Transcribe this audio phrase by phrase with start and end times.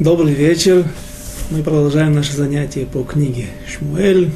[0.00, 0.88] Добрый вечер.
[1.50, 4.32] Мы продолжаем наше занятие по книге Шмуэль.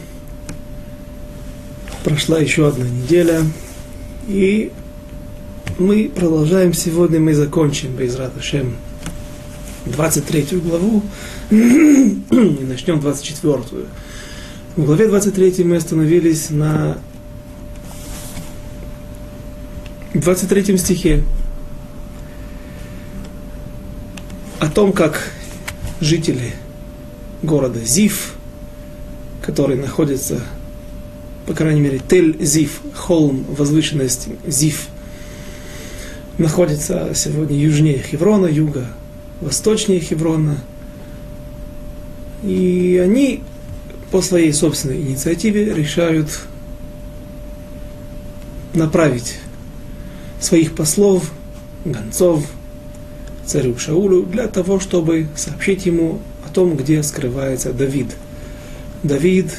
[2.04, 3.42] Прошла еще одна неделя.
[4.28, 4.70] И
[5.80, 8.76] мы продолжаем сегодня, мы закончим без Раташем
[9.86, 11.02] 23 главу
[11.50, 13.58] и начнем 24.
[14.76, 16.98] В главе 23 мы остановились на
[20.14, 21.24] 23 стихе
[24.60, 25.32] о том, как
[26.00, 26.52] жители
[27.42, 28.34] города Зив,
[29.42, 30.40] который находится,
[31.46, 34.88] по крайней мере, Тель-Зив, холм, возвышенность Зив,
[36.36, 38.88] находится сегодня южнее Хеврона, юга
[39.40, 40.58] восточнее Хеврона.
[42.42, 43.42] И они
[44.10, 46.40] по своей собственной инициативе решают
[48.74, 49.38] направить
[50.40, 51.32] своих послов,
[51.84, 52.46] гонцов
[53.48, 58.08] царю Шаулю для того, чтобы сообщить ему о том, где скрывается Давид.
[59.02, 59.56] Давид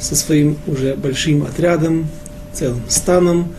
[0.00, 2.08] со своим уже большим отрядом,
[2.52, 3.54] целым станом,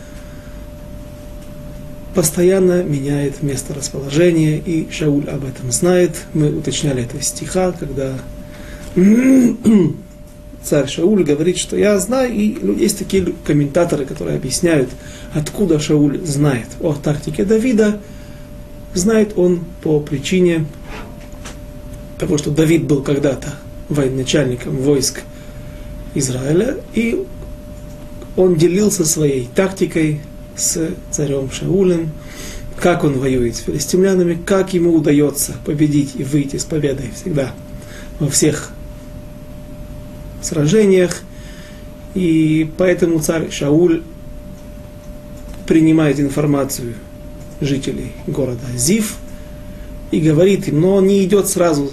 [2.14, 6.16] постоянно меняет место расположения, и Шауль об этом знает.
[6.34, 8.18] Мы уточняли это из стиха, когда
[10.62, 14.90] царь Шауль говорит, что я знаю, и есть такие комментаторы, которые объясняют,
[15.32, 17.98] откуда Шауль знает о тактике Давида,
[18.94, 20.66] Знает он по причине
[22.18, 23.54] того, что Давид был когда-то
[23.88, 25.22] военачальником войск
[26.14, 27.24] Израиля, и
[28.36, 30.20] он делился своей тактикой
[30.56, 32.10] с царем Шаулем,
[32.78, 37.52] как он воюет с филистимлянами, как ему удается победить и выйти с победой всегда
[38.18, 38.70] во всех
[40.42, 41.22] сражениях.
[42.14, 44.02] И поэтому царь Шауль
[45.66, 46.94] принимает информацию
[47.64, 49.16] жителей города Зив
[50.10, 51.90] и говорит им, но он не идет сразу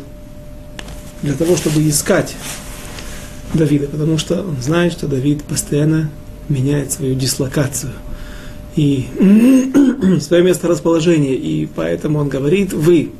[1.21, 2.35] для того, чтобы искать
[3.53, 6.09] Давида, потому что он знает, что Давид постоянно
[6.49, 7.93] меняет свою дислокацию
[8.75, 9.07] и
[10.21, 13.11] свое место расположения, и поэтому он говорит, вы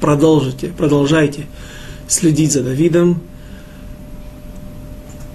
[0.00, 1.46] продолжите, продолжайте
[2.08, 3.22] следить за Давидом,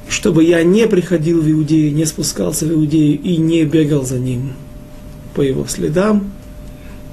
[0.07, 4.53] чтобы я не приходил в Иудею, не спускался в Иудею и не бегал за ним
[5.39, 6.33] по его следам,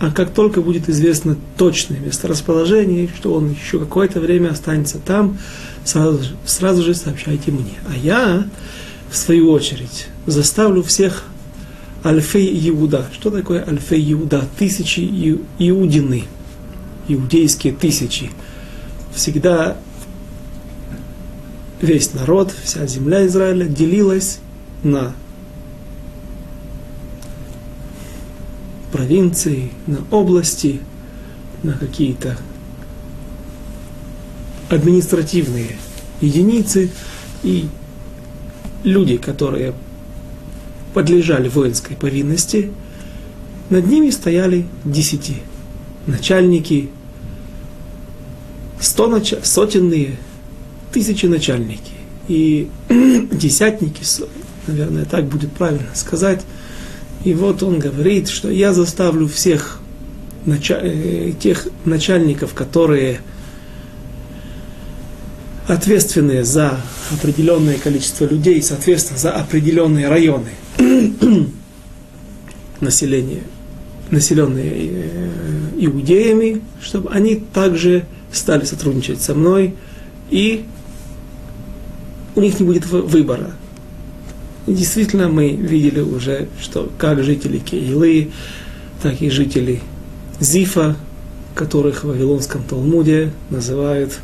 [0.00, 5.38] а как только будет известно точное месторасположение, что он еще какое-то время останется там,
[5.84, 7.75] сразу же, сразу же сообщайте мне.
[7.88, 8.48] А я,
[9.12, 11.22] в свою очередь, заставлю всех
[12.04, 13.06] Альфей Иуда.
[13.12, 14.48] Что такое Альфей Иуда?
[14.58, 16.25] Тысячи Иудины,
[17.06, 18.32] иудейские тысячи.
[19.14, 19.76] Всегда
[21.81, 24.41] весь народ, вся земля Израиля делилась
[24.82, 25.14] на
[28.93, 30.81] провинции, на области,
[31.63, 32.37] на какие-то
[34.69, 35.77] административные
[36.21, 36.91] единицы
[37.43, 37.69] и
[38.85, 39.75] люди, которые
[40.95, 42.73] подлежали воинской повинности,
[43.69, 45.39] над ними стояли десяти
[46.07, 46.89] начальники,
[48.81, 49.35] сто нач...
[49.43, 50.17] сотенные,
[50.93, 51.93] тысячи начальники
[52.29, 54.03] и десятники,
[54.67, 56.43] наверное, так будет правильно сказать,
[57.26, 59.81] и вот он говорит, что я заставлю всех
[60.47, 63.19] нача- э, тех начальников, которые
[65.66, 66.81] ответственные за
[67.12, 70.50] определенное количество людей, соответственно, за определенные районы
[72.81, 73.43] населения,
[74.12, 75.28] населенные э,
[75.78, 79.75] иудеями, чтобы они также стали сотрудничать со мной,
[80.31, 80.64] и
[82.37, 83.50] у них не будет выбора.
[84.66, 88.32] И действительно мы видели уже, что как жители Кеилы,
[89.03, 89.81] так и жители
[90.41, 90.97] Зифа,
[91.54, 94.19] которых в Вавилонском Талмуде называют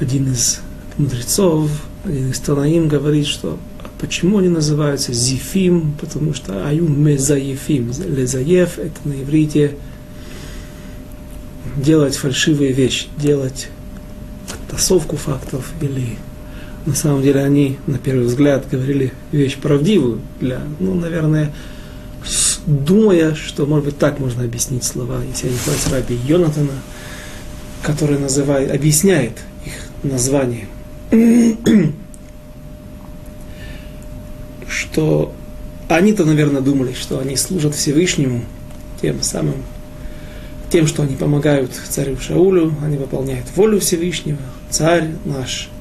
[0.00, 0.60] один из
[0.98, 1.70] мудрецов,
[2.04, 3.58] один из Танаим говорит, что
[4.00, 9.76] почему они называются Зифим, потому что Аю Мезаефим, Лезаев, это на иврите
[11.76, 13.68] делать фальшивые вещи, делать
[14.68, 16.16] тасовку фактов или
[16.86, 21.52] на самом деле они, на первый взгляд, говорили вещь правдивую, для, ну, наверное,
[22.66, 26.72] думая, что, может быть, так можно объяснить слова, если они хватит раби Йонатана,
[27.82, 29.32] который называет, объясняет
[29.64, 29.72] их
[30.02, 30.68] название,
[34.68, 35.34] что
[35.88, 38.42] они-то, наверное, думали, что они служат Всевышнему
[39.02, 39.56] тем самым,
[40.70, 44.38] тем, что они помогают царю Шаулю, они выполняют волю Всевышнего,
[44.70, 45.68] царь наш–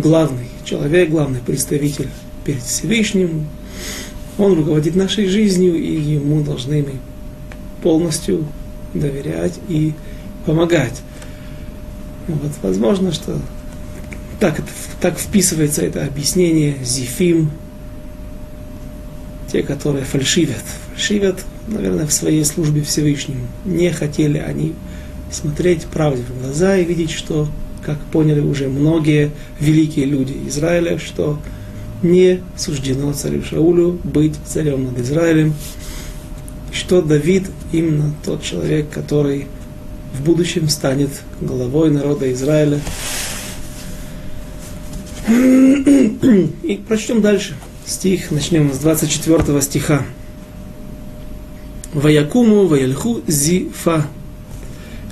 [0.00, 2.08] главный человек, главный представитель
[2.44, 3.46] перед Всевышним.
[4.36, 6.94] Он руководит нашей жизнью, и ему должны мы
[7.82, 8.46] полностью
[8.92, 9.92] доверять и
[10.44, 11.00] помогать.
[12.26, 13.38] Вот, возможно, что
[14.40, 14.60] так,
[15.00, 17.50] так вписывается это объяснение Зифим,
[19.52, 20.64] те, которые фальшивят.
[20.90, 23.46] Фальшивят, наверное, в своей службе Всевышнему.
[23.64, 24.74] Не хотели они
[25.30, 27.48] смотреть правде в глаза и видеть, что,
[27.84, 31.38] как поняли уже многие великие люди Израиля, что
[32.02, 35.54] не суждено царю Шаулю быть царем над Израилем,
[36.72, 39.46] что Давид именно тот человек, который
[40.12, 41.10] в будущем станет
[41.40, 42.80] главой народа Израиля.
[46.62, 47.54] И прочтем дальше
[47.86, 50.02] стих, начнем с 24 стиха.
[51.92, 54.06] Ваякуму ваяльху зифа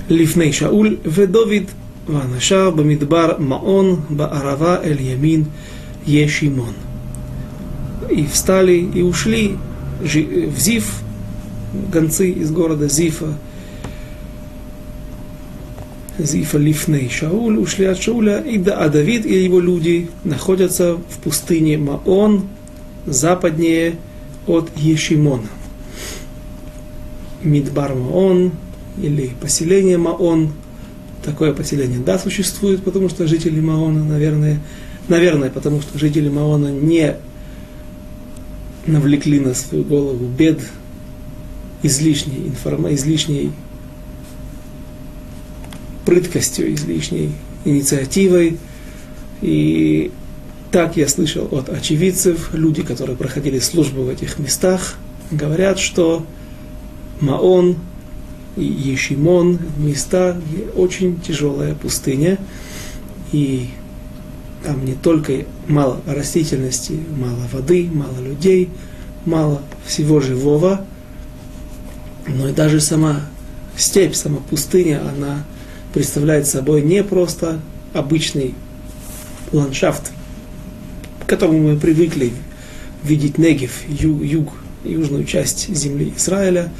[0.09, 1.69] лифней Шауль ведовид
[2.07, 5.47] Ванашав Бамидбар Маон Баарава Эль Ямин
[6.05, 6.73] Ешимон.
[8.09, 9.57] И встали и ушли
[10.01, 11.03] в Зиф.
[11.91, 13.33] гонцы из города Зифа,
[16.17, 21.17] Зифа Лифней Шауль, ушли от Шауля, и да, а Давид и его люди находятся в
[21.23, 22.47] пустыне Маон,
[23.05, 23.95] западнее
[24.45, 25.47] от Ешимона.
[27.41, 28.51] Мидбар Маон,
[29.01, 30.51] или поселение Маон,
[31.23, 34.59] такое поселение, да, существует, потому что жители Маона, наверное,
[35.07, 37.15] наверное, потому что жители Маона не
[38.85, 40.59] навлекли на свою голову бед
[41.81, 43.51] излишней информацией, излишней
[46.05, 47.31] прыткостью, излишней
[47.65, 48.57] инициативой.
[49.41, 50.11] И
[50.71, 54.95] так я слышал от очевидцев, люди, которые проходили службу в этих местах,
[55.31, 56.25] говорят, что
[57.19, 57.77] Маон
[58.55, 60.39] Ешимон места,
[60.75, 62.37] очень тяжелая пустыня,
[63.31, 63.69] и
[64.63, 68.69] там не только мало растительности, мало воды, мало людей,
[69.25, 70.85] мало всего живого,
[72.27, 73.21] но и даже сама
[73.75, 75.43] степь, сама пустыня, она
[75.93, 77.59] представляет собой не просто
[77.93, 78.53] обычный
[79.51, 80.11] ландшафт,
[81.19, 82.33] к которому мы привыкли
[83.03, 84.53] видеть Негев, юг
[84.83, 86.71] южную часть земли Израиля,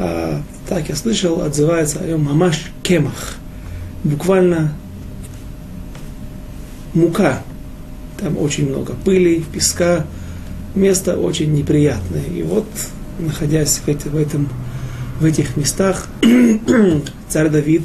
[0.00, 3.34] а, так я слышал, отзывается о Мамаш Кемах.
[4.04, 4.72] Буквально
[6.94, 7.42] мука.
[8.20, 10.06] Там очень много пыли, песка.
[10.76, 12.22] Место очень неприятное.
[12.22, 12.66] И вот,
[13.18, 14.48] находясь в, это, в, этом,
[15.18, 16.06] в этих местах,
[17.28, 17.82] царь Давид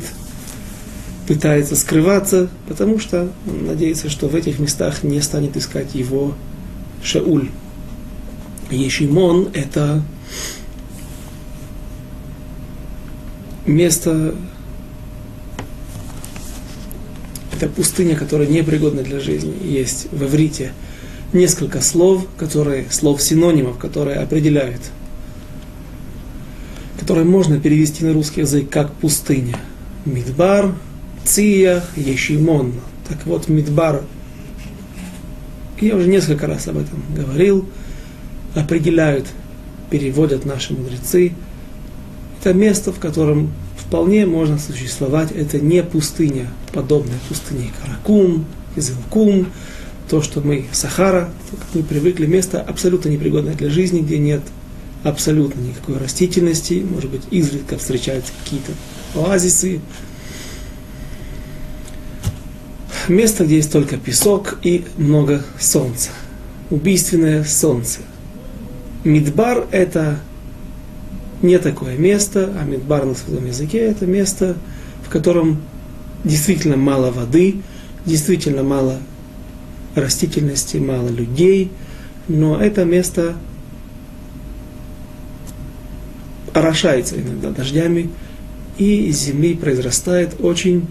[1.28, 6.36] пытается скрываться, потому что он надеется, что в этих местах не станет искать его
[7.02, 7.50] Шауль.
[8.70, 10.04] Ешимон– это
[13.66, 14.36] место,
[17.56, 19.54] это пустыня, которая непригодна для жизни.
[19.64, 20.74] Есть в иврите
[21.32, 24.82] несколько слов, которые, слов синонимов, которые определяют,
[27.00, 29.58] которые можно перевести на русский язык как пустыня.
[30.06, 30.74] Мидбар,
[31.24, 32.74] Ция, Ешимон.
[33.08, 34.04] Так вот, Мидбар,
[35.80, 37.66] я уже несколько раз об этом говорил,
[38.56, 39.28] определяют,
[39.90, 41.32] переводят наши мудрецы–
[42.44, 45.32] это место, в котором вполне можно существовать.
[45.32, 48.46] Это не пустыня, подобная пустыне Каракум,
[48.76, 49.48] Изилкум,
[50.10, 54.42] то, что мы, Сахара, то, как мы привыкли, место абсолютно непригодное для жизни, где нет
[55.04, 58.74] абсолютно никакой растительности, может быть, изредка встречаются какие-то
[59.16, 59.80] оазисы.
[63.08, 66.10] Место, где есть только песок и много солнца.
[66.70, 68.02] Убийственное солнце.
[69.06, 70.20] Мидбар– это
[71.44, 74.56] не такое место, а Мидбар на своем языке это место,
[75.06, 75.62] в котором
[76.24, 77.58] действительно мало воды,
[78.06, 78.98] действительно мало
[79.94, 81.70] растительности, мало людей,
[82.28, 83.36] но это место
[86.54, 88.10] орошается иногда дождями,
[88.78, 90.88] и из земли произрастает очень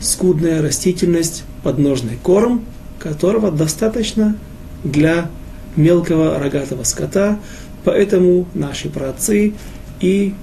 [0.00, 2.64] скудная растительность, подножный корм,
[2.98, 4.36] которого достаточно
[4.82, 5.30] для
[5.76, 7.38] мелкого рогатого скота,
[7.84, 9.54] поэтому наши праотцы
[10.00, 10.34] и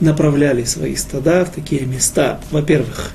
[0.00, 2.40] направляли свои стада в такие места.
[2.50, 3.12] Во-первых,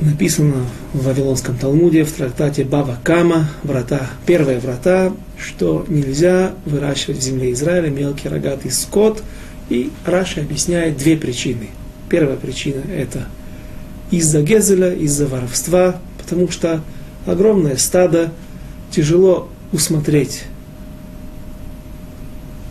[0.00, 7.22] написано в Вавилонском Талмуде, в трактате Бава Кама, врата, первые врата, что нельзя выращивать в
[7.22, 9.22] земле Израиля мелкий рогатый скот.
[9.68, 11.68] И Раша объясняет две причины.
[12.08, 13.26] Первая причина– это
[14.10, 16.80] из-за Гезеля, из-за воровства, потому что
[17.26, 18.32] огромное стадо
[18.90, 20.44] тяжело усмотреть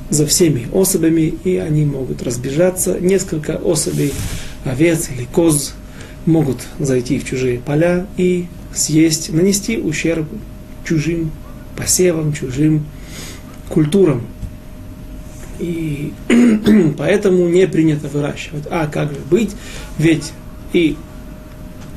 [0.09, 2.99] за всеми особями, и они могут разбежаться.
[2.99, 4.13] Несколько особей
[4.65, 5.73] овец или коз
[6.25, 10.27] могут зайти в чужие поля и съесть, нанести ущерб
[10.85, 11.31] чужим
[11.77, 12.85] посевам, чужим
[13.69, 14.23] культурам.
[15.59, 16.13] И
[16.97, 18.63] поэтому не принято выращивать.
[18.69, 19.51] А как же быть?
[19.97, 20.31] Ведь
[20.73, 20.95] и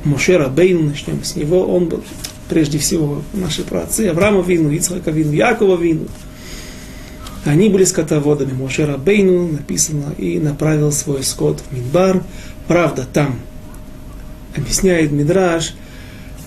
[0.03, 2.03] Мошера Бейн, начнем с него, он был
[2.49, 6.07] прежде всего наши праотцы, Авраама Вину, Ицхака Вину, Якова Вину.
[7.45, 8.53] Они были скотоводами.
[8.53, 12.23] Мошера Бейну написано и направил свой скот в Мидбар.
[12.67, 13.39] Правда, там
[14.55, 15.73] объясняет Мидраш,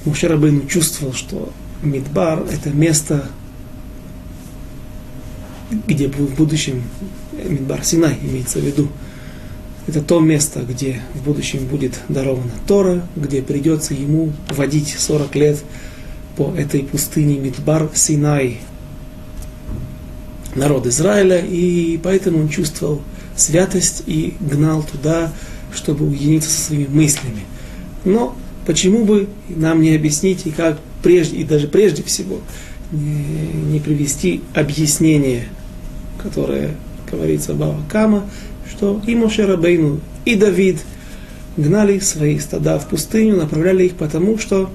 [0.04, 3.28] Мушер Бейну чувствовал, что Мидбар– это место,
[5.86, 6.84] где в будущем
[7.32, 8.88] Мидбар Синай имеется в виду.
[9.86, 15.58] Это то место, где в будущем будет дарована Тора, где придется ему водить 40 лет
[16.36, 18.60] по этой пустыне Мидбар Синай,
[20.56, 23.02] народ Израиля, и поэтому он чувствовал
[23.36, 25.32] святость и гнал туда,
[25.74, 27.42] чтобы уединиться со своими мыслями.
[28.04, 28.36] Но
[28.66, 32.38] почему бы нам не объяснить и как прежде, и даже прежде всего,
[32.92, 35.48] не, привести объяснение,
[36.22, 36.70] которое
[37.10, 38.28] говорится Бава Кама,
[38.68, 40.78] что и Моше Рабейну, и Давид
[41.56, 44.70] гнали свои стада в пустыню, направляли их потому, что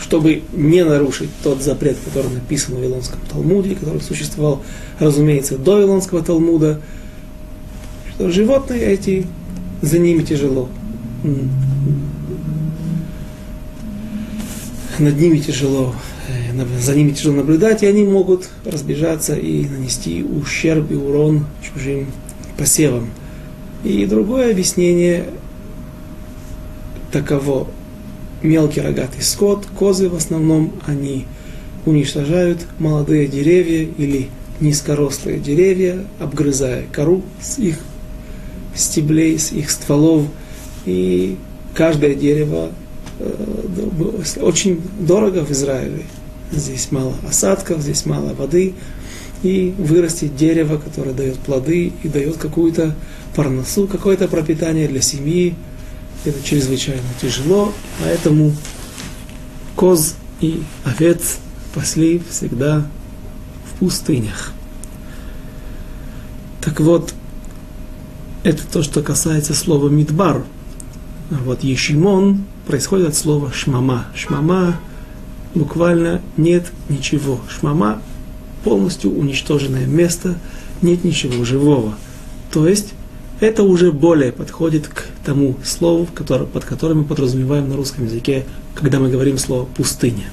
[0.00, 4.62] чтобы не нарушить тот запрет, который написан в Вавилонском Талмуде, который существовал,
[4.98, 6.80] разумеется, до Вавилонского Талмуда,
[8.14, 9.26] что животные эти,
[9.82, 10.68] за ними тяжело.
[14.98, 15.94] Над ними тяжело,
[16.28, 22.06] э, за ними тяжело наблюдать, и они могут разбежаться и нанести ущерб и урон чужим
[22.56, 23.10] посевам.
[23.84, 25.26] И другое объяснение
[27.12, 27.68] таково
[28.42, 31.26] мелкий рогатый скот, козы в основном, они
[31.86, 34.28] уничтожают молодые деревья или
[34.60, 37.78] низкорослые деревья, обгрызая кору с их
[38.74, 40.26] стеблей, с их стволов.
[40.86, 41.36] И
[41.74, 42.70] каждое дерево
[43.18, 46.02] э, очень дорого в Израиле.
[46.50, 48.74] Здесь мало осадков, здесь мало воды.
[49.42, 52.96] И вырастить дерево, которое дает плоды и дает какую-то
[53.36, 55.54] парносу, какое-то пропитание для семьи,
[56.24, 58.54] это чрезвычайно тяжело, поэтому
[59.76, 61.38] коз и овец
[61.74, 62.86] пасли всегда
[63.64, 64.52] в пустынях.
[66.60, 67.14] Так вот,
[68.42, 70.44] это то, что касается слова «мидбар».
[71.30, 74.06] А вот «ешимон» происходит от слова «шмама».
[74.14, 74.76] «Шмама»
[75.54, 77.40] буквально нет ничего.
[77.48, 78.00] «Шмама»
[78.64, 80.38] полностью уничтоженное место,
[80.82, 81.94] нет ничего живого.
[82.52, 82.94] То есть
[83.40, 88.44] это уже более подходит к тому слову, который, под которым мы подразумеваем на русском языке,
[88.74, 90.30] когда мы говорим слово «пустыня».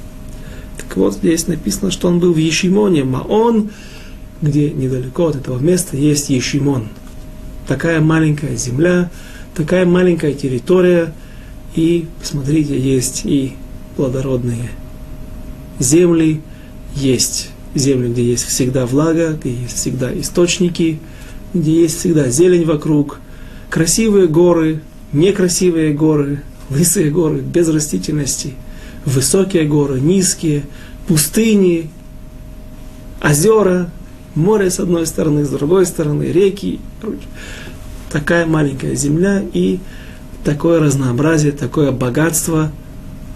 [0.78, 3.70] Так вот, здесь написано, что он был в Ешимоне, Маон,
[4.42, 6.88] где недалеко от этого места есть Ешимон.
[7.68, 9.10] Такая маленькая земля,
[9.56, 11.14] такая маленькая территория,
[11.76, 13.54] и, посмотрите, есть и
[13.96, 14.70] плодородные
[15.80, 16.42] земли,
[16.96, 21.00] есть земли, где есть всегда влага, где есть всегда источники–
[21.56, 23.20] где есть всегда зелень вокруг,
[23.70, 24.82] красивые горы,
[25.14, 28.54] некрасивые горы, лысые горы без растительности,
[29.06, 30.64] высокие горы, низкие,
[31.08, 31.90] пустыни,
[33.24, 33.90] озера,
[34.36, 36.80] море с одной стороны, с другой стороны, реки.
[38.12, 39.80] Такая маленькая земля и
[40.44, 42.72] такое разнообразие, такое богатство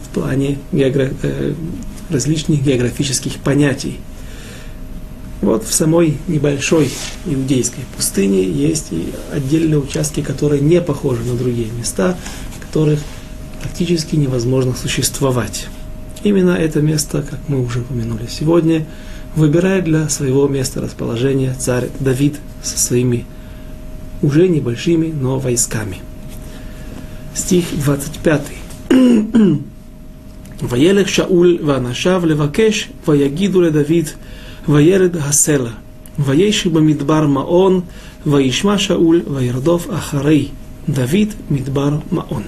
[0.06, 1.12] в плане географ...
[1.24, 1.54] Э,
[2.10, 4.00] различных географических понятий.
[5.42, 6.92] Вот в самой небольшой
[7.26, 12.18] иудейской пустыне есть и отдельные участки, которые не похожи на другие места,
[12.58, 13.00] в которых
[13.62, 15.68] практически невозможно существовать.
[16.24, 18.86] Именно это место, как мы уже упомянули сегодня,
[19.36, 23.26] выбирает для своего места расположения царь Давид со своими
[24.22, 26.00] уже небольшими, но войсками.
[27.34, 28.42] Стих 25.
[30.60, 34.18] Ваелех Шауль ванашав левакеш, ваягиду ле Давид–
[34.70, 35.72] Ваеред Гасела,
[36.16, 37.86] Ваеши Бамидбар Маон,
[38.24, 40.52] Ваишма Шауль, Ваердов Ахарей,
[40.86, 42.44] Давид Мидбар Маон.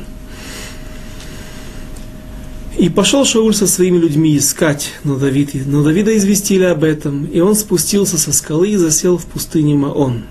[2.77, 5.63] И пошел Шауль со своими людьми искать на Давида.
[5.65, 10.25] Но Давида известили об этом, и он спустился со скалы и засел в пустыне Маон.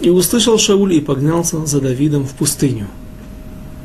[0.00, 2.88] И услышал Шауль и погнался за Давидом в пустыню.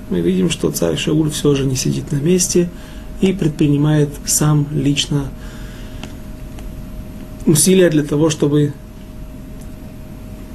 [0.10, 2.68] Мы видим, что царь Шауль все же не сидит на месте
[3.22, 5.30] и предпринимает сам лично
[7.47, 8.73] усилия для того, чтобы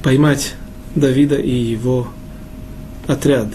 [0.02, 0.54] поймать
[0.94, 2.08] Давида и его
[3.06, 3.48] отряд.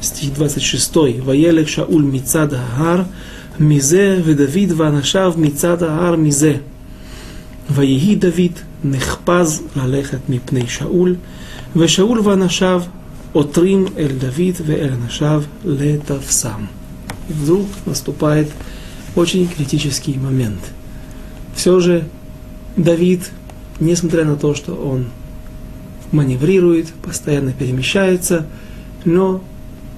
[0.00, 0.96] Стих 26.
[1.22, 3.06] Ваелек Шауль Мицад Гар,
[3.58, 6.54] Мизе, ודוד ואנשיו מצד ההר מזה.
[7.70, 11.16] ויהי דוד נחפז ללכת מפני שאול,
[11.76, 12.82] ושאול ואנשיו
[13.32, 16.64] עותרים אל דוד ואל אנשיו לתפסם.
[17.28, 18.48] И вдруг наступает
[19.16, 20.60] очень критический момент.
[21.54, 22.04] Все же
[22.83, 23.29] Давид,
[23.79, 25.07] несмотря на то, что он
[26.11, 28.47] маневрирует, постоянно перемещается,
[29.03, 29.43] но,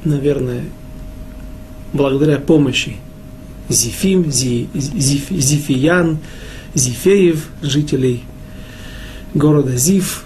[0.03, 0.63] наверное,
[1.93, 2.97] благодаря помощи
[3.69, 6.17] Зифим, Зи, Зиф, Зифиян,
[6.73, 8.23] Зифеев, жителей
[9.35, 10.25] города Зиф,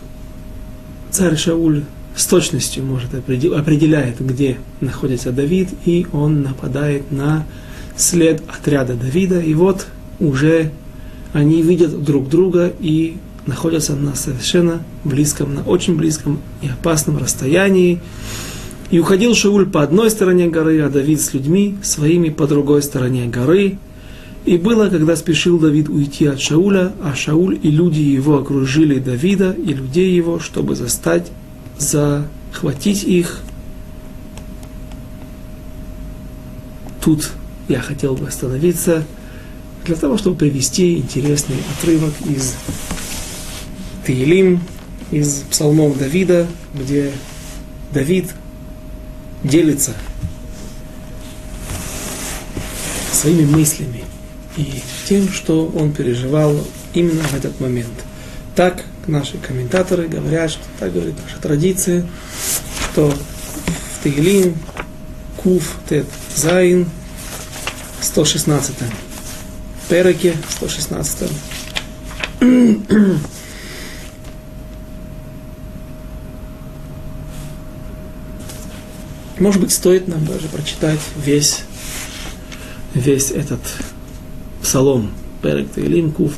[1.11, 1.83] царь Шауль
[2.15, 7.45] с точностью может определяет, где находится Давид, и он нападает на
[7.97, 9.87] след отряда Давида, и вот
[10.19, 10.71] уже
[11.35, 17.99] они видят друг друга и находятся на совершенно близком, на очень близком и опасном расстоянии.
[18.89, 23.25] И уходил Шауль по одной стороне горы, а Давид с людьми своими по другой стороне
[23.25, 23.77] горы.
[24.45, 29.51] И было, когда спешил Давид уйти от Шауля, а Шауль и люди его окружили Давида
[29.51, 31.29] и людей его, чтобы застать,
[31.77, 33.41] захватить их.
[37.03, 37.29] Тут
[37.67, 39.03] я хотел бы остановиться
[39.85, 42.55] для того, чтобы привести интересный отрывок из
[44.05, 44.61] Таилим,
[45.11, 47.11] из псалмов Давида, где
[47.93, 48.31] Давид
[49.43, 49.93] делится
[53.11, 54.03] своими мыслями
[54.57, 56.55] и тем, что он переживал
[56.93, 57.93] именно в этот момент.
[58.55, 62.05] Так наши комментаторы говорят, что так говорит наша традиция,
[62.91, 64.57] что в Таилим
[65.37, 66.89] Куф Тет Зайн
[68.01, 68.75] 116
[69.89, 71.29] Переке 116
[79.37, 81.63] Может быть, стоит нам даже прочитать весь,
[82.93, 83.59] весь этот
[84.61, 85.11] псалом.
[85.41, 86.33] Перек Таилим Куф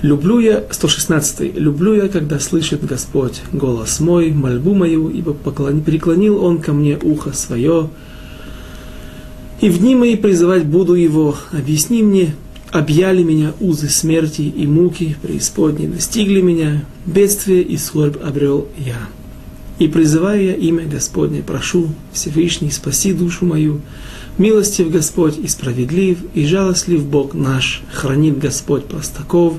[0.00, 6.44] Люблю я, 116 люблю я, когда слышит Господь голос мой, мольбу мою, ибо поклон, переклонил
[6.44, 7.90] Он ко мне ухо свое,
[9.60, 12.36] и в дни мои призывать буду Его, объясни мне,
[12.70, 18.98] объяли меня узы смерти и муки преисподней, достигли меня, бедствие и скорбь обрел я.
[19.80, 23.80] И призывая я имя Господне, прошу, Всевышний, спаси душу мою,
[24.36, 29.54] милостив Господь и справедлив, и жалостлив Бог наш, хранит Господь простаков.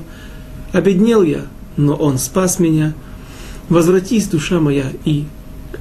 [0.72, 2.94] Обеднел я, но Он спас меня.
[3.68, 5.24] Возвратись, душа моя, и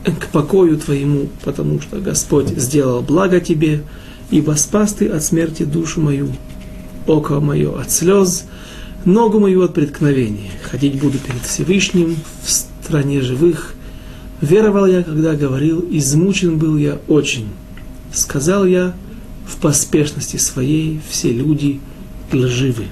[0.04, 3.84] к покою Твоему, потому что Господь сделал благо Тебе,
[4.32, 6.30] ибо спас Ты от смерти душу мою
[7.08, 8.46] око мое от слез,
[9.06, 10.52] ногу мою от преткновения.
[10.70, 13.74] Ходить буду перед Всевышним в стране живых.
[14.42, 17.50] Веровал я, когда говорил, измучен был я очень.
[18.14, 18.94] Сказал я,
[19.48, 21.80] в поспешности своей все люди
[22.32, 22.86] лживы.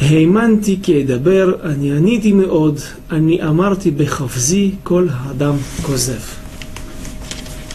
[0.00, 2.80] האמנתי כי אדבר, אני עניתי מאוד,
[3.10, 6.20] אני אמרתי בחפזי כל האדם כוזב.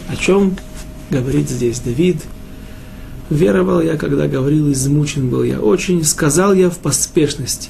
[0.08, 0.56] О чем
[1.10, 2.30] говорит здесь Давид –
[3.30, 7.68] Веровал я, когда говорил, измучен был я очень, сказал я в поспешности.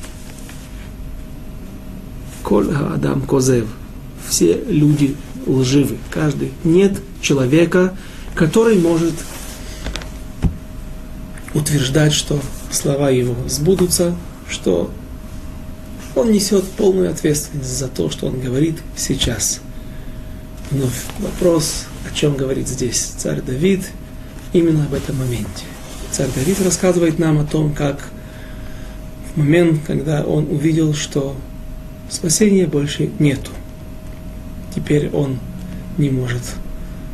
[2.42, 3.66] Коль Адам Козев.
[4.26, 6.52] Все люди лживы, каждый.
[6.64, 7.94] Нет человека,
[8.34, 9.12] который может
[11.52, 14.16] утверждать, что слова его сбудутся,
[14.49, 14.91] что
[16.15, 19.61] он несет полную ответственность за то, что он говорит сейчас.
[20.71, 23.81] Вновь вопрос, о чем говорит здесь царь Давид–
[24.55, 25.65] именно в этом моменте.
[26.11, 28.09] Царь Давид рассказывает нам о том, как
[29.33, 31.35] в момент, когда он увидел, что
[32.09, 33.51] спасения больше нету.
[34.73, 35.39] Теперь он
[35.97, 36.41] не может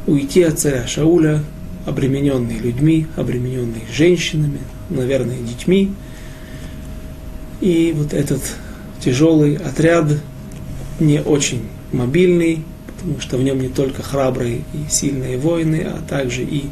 [0.06, 1.44] уйти от царя Шауля,
[1.86, 5.91] обремененный людьми, обремененный женщинами, наверное, детьми.
[7.62, 8.41] И вот этот
[9.00, 10.12] тяжелый отряд,
[11.00, 16.43] не очень мобильный, потому что в нем не только храбрые и сильные воины, а также
[16.43, 16.65] и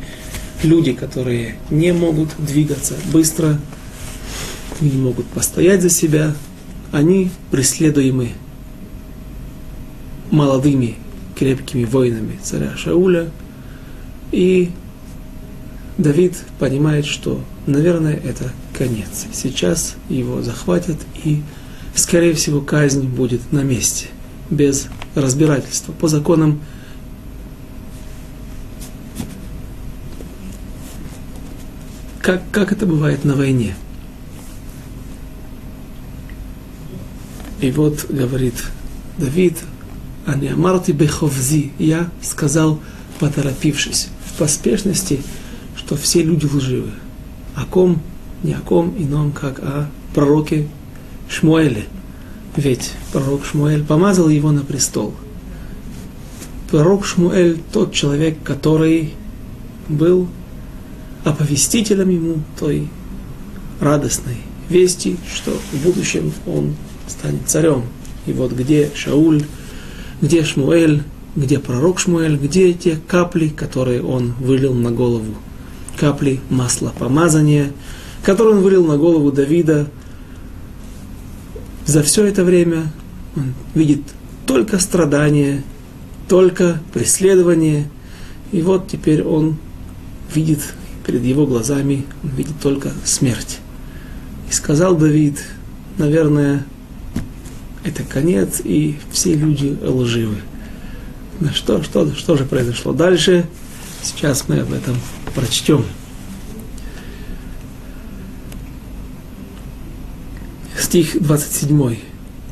[0.63, 3.59] люди, которые не могут двигаться быстро,
[4.81, 6.35] не могут постоять за себя,
[6.91, 8.29] они преследуемы
[10.31, 10.95] молодыми
[11.37, 13.29] крепкими воинами царя Шауля.
[14.31, 14.71] И
[15.97, 19.27] Давид понимает, что, наверное, это конец.
[19.33, 21.43] Сейчас его захватят, и,
[21.93, 24.07] скорее всего, казнь будет на месте,
[24.49, 26.61] без разбирательства, по законам
[32.21, 33.75] как, как это бывает на войне.
[37.59, 38.55] И вот говорит
[39.17, 39.57] Давид,
[40.25, 42.79] Ани Амарти Беховзи, я сказал,
[43.19, 45.19] поторопившись, в поспешности,
[45.75, 46.91] что все люди лживы.
[47.55, 48.01] О ком,
[48.43, 50.67] не о ком ином, как о пророке
[51.27, 51.85] Шмуэле.
[52.55, 55.13] Ведь пророк Шмуэль помазал его на престол.
[56.71, 59.13] Пророк Шмуэль тот человек, который
[59.87, 60.27] был
[61.23, 62.89] оповестителем ему той
[63.79, 64.37] радостной
[64.69, 66.75] вести, что в будущем он
[67.07, 67.83] станет царем.
[68.25, 69.43] И вот где Шауль,
[70.21, 71.03] где Шмуэль,
[71.35, 75.35] где пророк Шмуэль, где те капли, которые он вылил на голову.
[75.97, 77.71] Капли масла помазания,
[78.23, 79.87] которые он вылил на голову Давида.
[81.85, 82.91] За все это время
[83.35, 84.01] он видит
[84.45, 85.63] только страдания,
[86.27, 87.89] только преследование.
[88.51, 89.57] И вот теперь он
[90.33, 90.59] видит
[91.05, 93.59] перед его глазами, он видит только смерть.
[94.49, 95.39] И сказал Давид,
[95.97, 96.65] наверное,
[97.83, 100.37] это конец, и все люди лживы.
[101.39, 103.45] Ну что, что, что же произошло дальше?
[104.01, 104.95] Сейчас мы об этом
[105.33, 105.85] прочтем.
[110.89, 111.97] стих 27.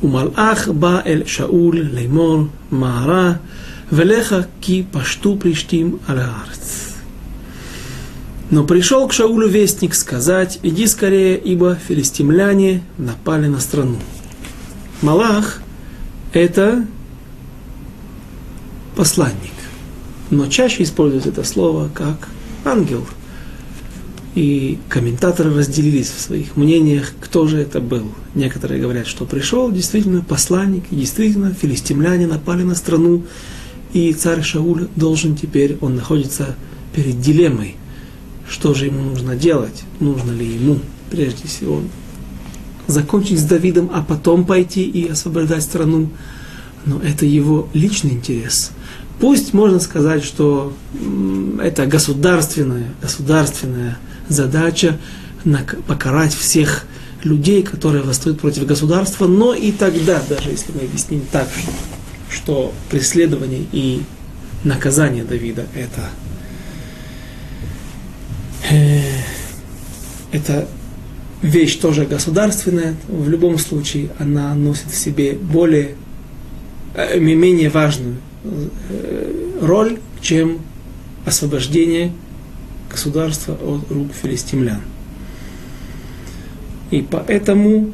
[0.00, 3.40] «Умалах ба эль Шауль леймор маара
[3.90, 6.94] велеха ки пашту плештим алаарц».
[8.52, 13.98] Но пришел к Шаулю вестник сказать, иди скорее, ибо филистимляне напали на страну.
[15.02, 15.60] Малах–
[16.32, 16.86] это
[18.94, 19.58] посланник,
[20.30, 22.28] но чаще используют это слово как
[22.64, 23.04] ангел–
[24.38, 28.04] и комментаторы разделились в своих мнениях, кто же это был.
[28.34, 33.24] Некоторые говорят, что пришел действительно посланник, действительно филистимляне напали на страну,
[33.92, 36.54] и царь Шауль должен теперь, он находится
[36.94, 37.76] перед дилеммой–
[38.48, 39.84] что же ему нужно делать?
[40.00, 40.78] Нужно ли ему,
[41.10, 41.82] прежде всего,
[42.86, 46.08] закончить с Давидом, а потом пойти и освобождать страну?
[46.86, 48.70] Но это его личный интерес.
[49.20, 50.72] Пусть можно сказать, что
[51.62, 53.98] это государственная, государственная
[54.28, 54.98] задача
[55.86, 56.84] покарать всех
[57.22, 61.48] людей, которые восстают против государства, но и тогда, даже если мы объясним так,
[62.30, 64.02] что преследование и
[64.64, 66.10] наказание Давида– это
[68.70, 69.00] Э,
[70.32, 70.68] это
[71.40, 75.94] вещь тоже государственная, в любом случае она носит в себе более,
[76.94, 80.58] э, менее важную э, роль, чем
[81.24, 82.12] освобождение
[82.90, 84.80] государства от рук филистимлян.
[86.90, 87.92] И поэтому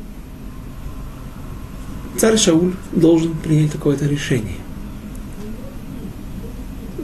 [2.16, 4.56] царь Шауль должен принять какое-то решение.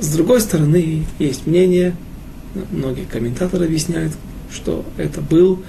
[0.00, 1.94] С другой стороны, есть мнение,
[2.70, 4.12] многие комментаторы объясняют,
[4.50, 5.62] что это был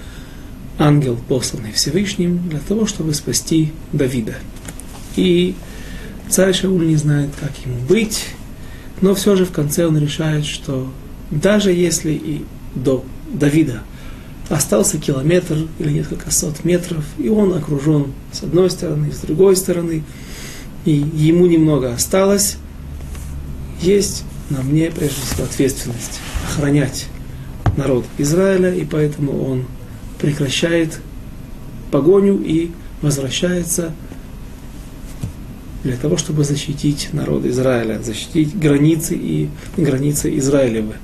[0.78, 4.36] ангел, посланный Всевышним для того, чтобы спасти Давида.
[5.16, 5.56] И
[6.30, 8.28] царь Шауль не знает, как ему быть,
[9.02, 10.92] но все же в конце он решает, что
[11.32, 13.82] даже если и до Давида
[14.50, 20.04] остался километр или несколько сот метров, и он окружен с одной стороны, с другой стороны,
[20.84, 22.58] и ему немного осталось,
[23.82, 27.08] есть на мне прежде всего ответственность охранять
[27.78, 29.66] народ Израиля, и поэтому он
[30.20, 31.00] прекращает
[31.92, 33.94] погоню и возвращается
[35.84, 40.96] для того, чтобы защитить народ Израиля, защитить границы и границы Израилевы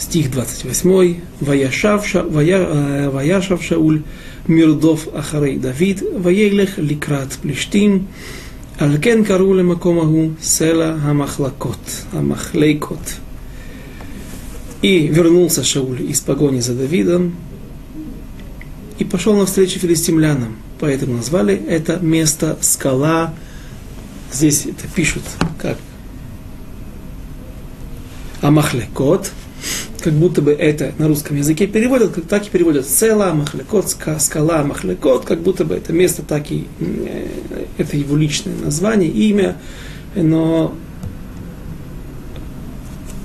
[0.00, 4.02] стих 28, «Ваяшавша, вая, э, ваяшав Шауль
[4.48, 8.08] мирдов ахарей Давид, ваелех ликрат плештим,
[8.78, 11.78] алкен кару лемакомаху села хамахлакот,
[12.12, 12.98] Амахлейкот.
[14.80, 17.34] И вернулся Шауль из погони за Давидом
[18.98, 20.56] и пошел навстречу филистимлянам.
[20.80, 23.34] Поэтому назвали это место скала.
[24.32, 25.24] Здесь это пишут
[25.58, 25.76] как
[28.40, 29.30] Амахлекот–
[30.00, 34.62] как будто бы это на русском языке переводят, как так и переводят села, махлекот, скала,
[34.64, 37.28] махлекот, как будто бы это место так и, э,
[37.78, 39.56] это его личное название, имя,
[40.14, 40.74] но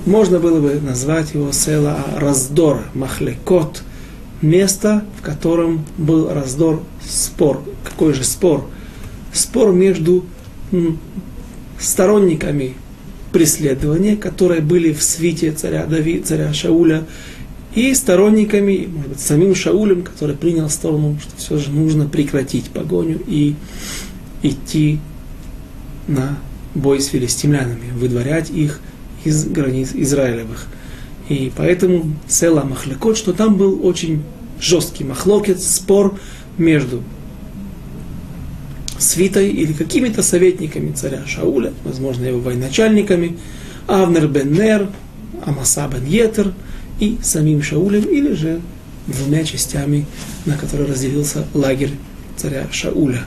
[0.06, 3.82] можно было бы назвать его села раздор, махлекот,
[4.42, 7.64] место, в котором был раздор, спор.
[7.84, 8.66] Какой же спор?
[9.34, 10.26] Спор между
[11.80, 12.76] сторонниками
[13.36, 17.04] преследования, которые были в свите царя Давид, царя Шауля,
[17.74, 23.20] и сторонниками, может быть, самим Шаулем, который принял сторону, что все же нужно прекратить погоню
[23.28, 23.56] и
[24.42, 25.00] идти
[26.08, 26.40] на
[26.76, 28.80] бой с филистимлянами, выдворять их
[29.26, 30.68] из границ Израилевых.
[31.28, 34.24] И поэтому села Махлекот, что там был очень
[34.62, 36.18] жесткий махлокет, спор
[36.58, 37.04] между
[38.98, 43.38] свитой или какими-то советниками царя Шауля, возможно, его военачальниками,
[43.88, 44.90] Авнер бен Нер,
[45.46, 46.54] Амаса бен Етер
[47.00, 48.62] и самим Шаулем, или же
[49.08, 50.06] двумя частями,
[50.46, 51.92] на которые разделился лагерь
[52.38, 53.24] царя Шауля.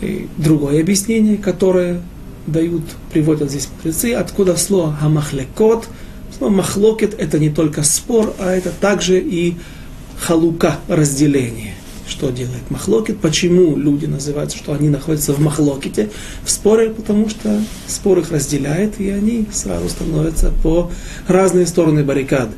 [0.00, 2.02] И другое объяснение, которое
[2.46, 5.88] дают, приводят здесь мудрецы, откуда слово «хамахлекот»,
[6.36, 9.54] Слово махлокет это не только спор, а это также и
[10.18, 11.74] халука, разделение.
[12.06, 13.18] Что делает махлокет?
[13.20, 16.10] Почему люди называются, что они находятся в махлокете,
[16.44, 16.90] в споре?
[16.90, 20.90] Потому что спор их разделяет, и они сразу становятся по
[21.26, 22.50] разные стороны баррикад.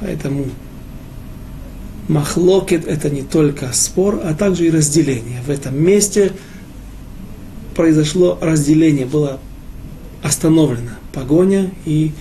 [0.00, 0.46] Поэтому
[2.08, 5.42] махлокет это не только спор, а также и разделение.
[5.46, 6.32] В этом месте
[7.74, 9.38] произошло разделение, была
[10.22, 12.12] остановлена погоня, и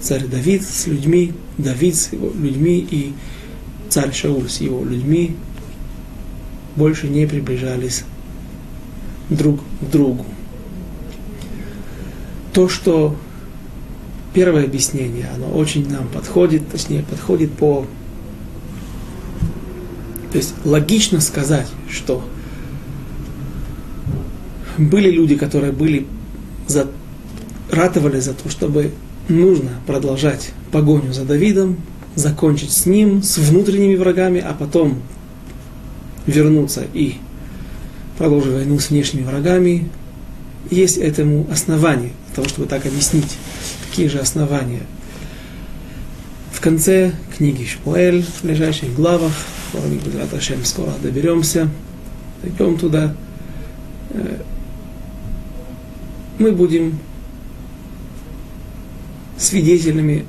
[0.00, 3.14] царь Давид с людьми, Давид с его людьми и
[3.88, 5.36] царь Шауль с его людьми
[6.76, 8.04] больше не приближались
[9.30, 10.24] друг к другу.
[12.52, 13.16] То, что
[14.32, 17.86] первое объяснение, оно очень нам подходит, точнее подходит по...
[20.32, 22.24] То есть логично сказать, что
[24.76, 26.06] были люди, которые были
[26.66, 26.88] за,
[27.70, 28.92] ратовали за то, чтобы
[29.28, 31.76] нужно продолжать погоню за Давидом,
[32.16, 35.00] закончить с ним, с внутренними врагами, а потом
[36.26, 37.16] вернуться и
[38.18, 39.88] продолжить войну с внешними врагами.
[40.70, 43.36] Есть этому основание, для того, чтобы так объяснить,
[43.88, 44.82] какие же основания.
[46.52, 49.32] В конце книги Шмуэль, в ближайших главах,
[49.72, 51.68] в скоро доберемся,
[52.42, 53.14] дойдем туда,
[54.10, 54.42] э,
[56.38, 56.98] мы будем
[59.36, 60.24] свидетелями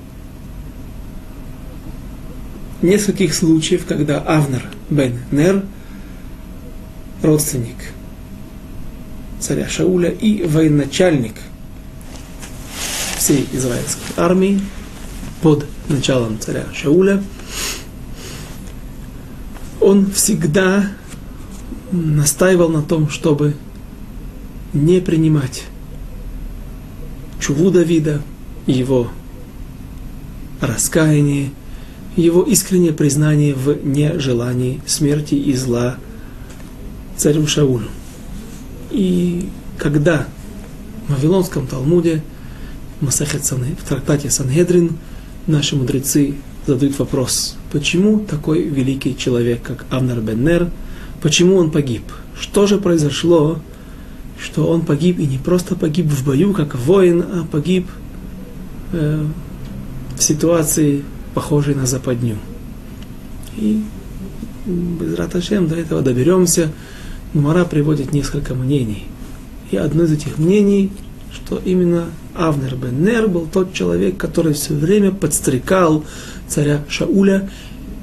[2.81, 5.63] нескольких случаев, когда Авнер бен Нер,
[7.21, 7.93] родственник
[9.39, 11.35] царя Шауля и военачальник
[13.17, 14.61] всей израильской армии
[15.41, 17.21] под началом царя Шауля,
[19.81, 20.91] он всегда
[21.91, 23.55] настаивал на том, чтобы
[24.73, 25.63] не принимать
[27.39, 28.21] чуву Давида,
[28.65, 29.09] его
[30.59, 31.51] раскаяние,
[32.15, 35.97] его искреннее признание в нежелании смерти и зла
[37.17, 37.87] царю Шаулю.
[38.91, 40.27] И когда
[41.07, 42.23] в Вавилонском Талмуде,
[43.01, 44.97] в, трактате Сангедрин,
[45.47, 50.69] наши мудрецы задают вопрос, почему такой великий человек, как Авнар Беннер,
[51.21, 52.03] почему он погиб?
[52.39, 53.59] Что же произошло,
[54.41, 57.87] что он погиб и не просто погиб в бою, как воин, а погиб
[58.91, 59.25] э,
[60.17, 62.37] в ситуации, похожей на западню.
[63.57, 63.83] И
[64.65, 66.71] без Раташем до этого доберемся.
[67.35, 69.05] Мара приводит несколько мнений.
[69.71, 70.91] И одно из этих мнений,
[71.31, 76.03] что именно Авнер бен Нер был тот человек, который все время подстрекал
[76.47, 77.49] царя Шауля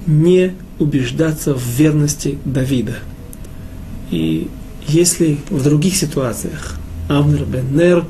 [0.06, 2.96] не убеждаться в верности Давида.
[4.10, 4.48] И
[4.86, 6.76] если в других ситуациях
[7.08, 8.04] Авнер бен Нер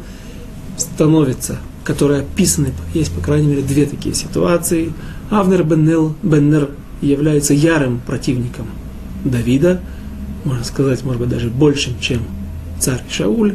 [0.77, 4.93] становится которые описаны, есть, по крайней мере, две такие ситуации.
[5.31, 8.67] Авнер бен, Беннер является ярым противником
[9.25, 9.81] Давида,
[10.45, 12.23] можно сказать, может быть, даже большим, чем
[12.81, 13.55] царь Шауль,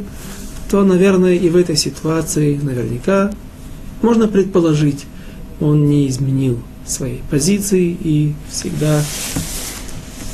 [0.69, 3.32] то, наверное, и в этой ситуации наверняка
[4.02, 5.06] можно предположить,
[5.60, 9.02] он не изменил своей позиции и всегда,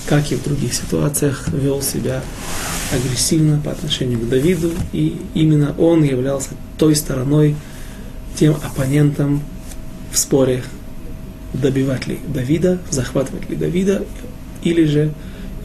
[0.08, 2.22] как и в других ситуациях, вел себя
[2.92, 7.56] агрессивно по отношению к Давиду, и именно он являлся той стороной,
[8.36, 9.42] тем оппонентам
[10.12, 10.64] в споре,
[11.54, 14.04] добивать ли Давида, захватывать ли Давида,
[14.64, 15.14] или же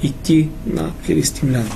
[0.02, 1.66] идти на филистимлян.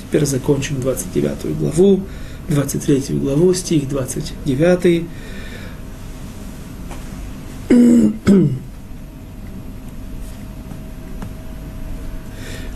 [0.00, 2.02] Теперь закончим 29 главу,
[2.48, 5.04] 23 главу, стих 29.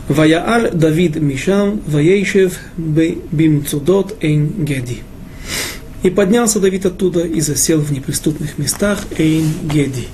[0.08, 4.98] Ваяаль Давид Мишам, Ваейшев Бимцудот Эйн Геди.
[6.02, 10.08] И поднялся Давид оттуда и засел в неприступных местах Эйн Геди.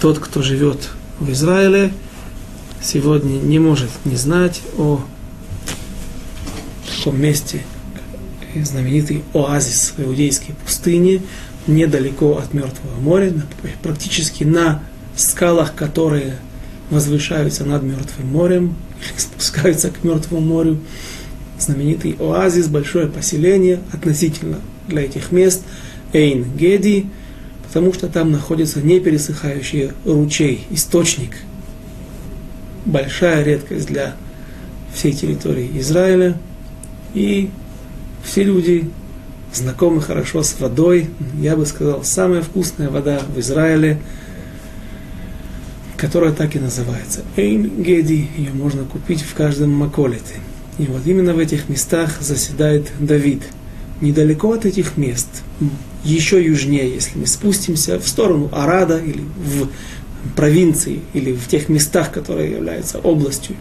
[0.00, 1.92] Тот, кто живет в Израиле,
[2.82, 5.00] сегодня не может не знать о
[7.04, 7.60] том месте,
[8.54, 11.22] знаменитый оазис в иудейской пустыне,
[11.66, 13.32] недалеко от Мертвого моря,
[13.82, 14.82] практически на
[15.16, 16.36] скалах, которые
[16.90, 20.78] возвышаются над Мертвым морем, или спускаются к Мертвому морю.
[21.58, 24.58] Знаменитый оазис, большое поселение относительно
[24.88, 25.62] для этих мест
[26.12, 27.06] Эйн Геди,
[27.66, 31.36] потому что там находится непересыхающий ручей, источник.
[32.84, 34.14] Большая редкость для
[34.92, 36.36] всей территории Израиля.
[37.14, 37.50] И
[38.24, 38.90] все люди
[39.52, 41.10] знакомы хорошо с водой.
[41.38, 43.98] Я бы сказал, самая вкусная вода в Израиле,
[45.96, 47.22] которая так и называется.
[47.36, 50.34] Эйн Геди, ее можно купить в каждом маколете.
[50.78, 53.42] И вот именно в этих местах заседает Давид–
[54.00, 55.28] недалеко от этих мест,
[56.04, 59.68] еще южнее, если мы спустимся в сторону Арада или в
[60.36, 63.56] провинции, или в тех местах, которые являются областью,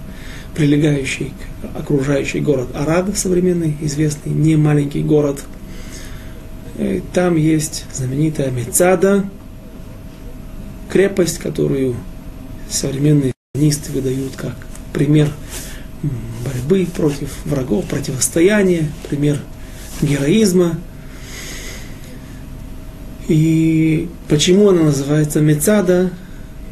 [0.55, 5.43] прилегающей к окружающий город Арад, современный, известный, не маленький город.
[6.77, 9.25] И там есть знаменитая Мецада,
[10.89, 11.95] крепость, которую
[12.69, 14.55] современные нисты выдают как
[14.93, 15.29] пример
[16.43, 19.39] борьбы против врагов, противостояния, пример
[20.01, 20.77] героизма.
[23.27, 26.11] И почему она называется Мецада?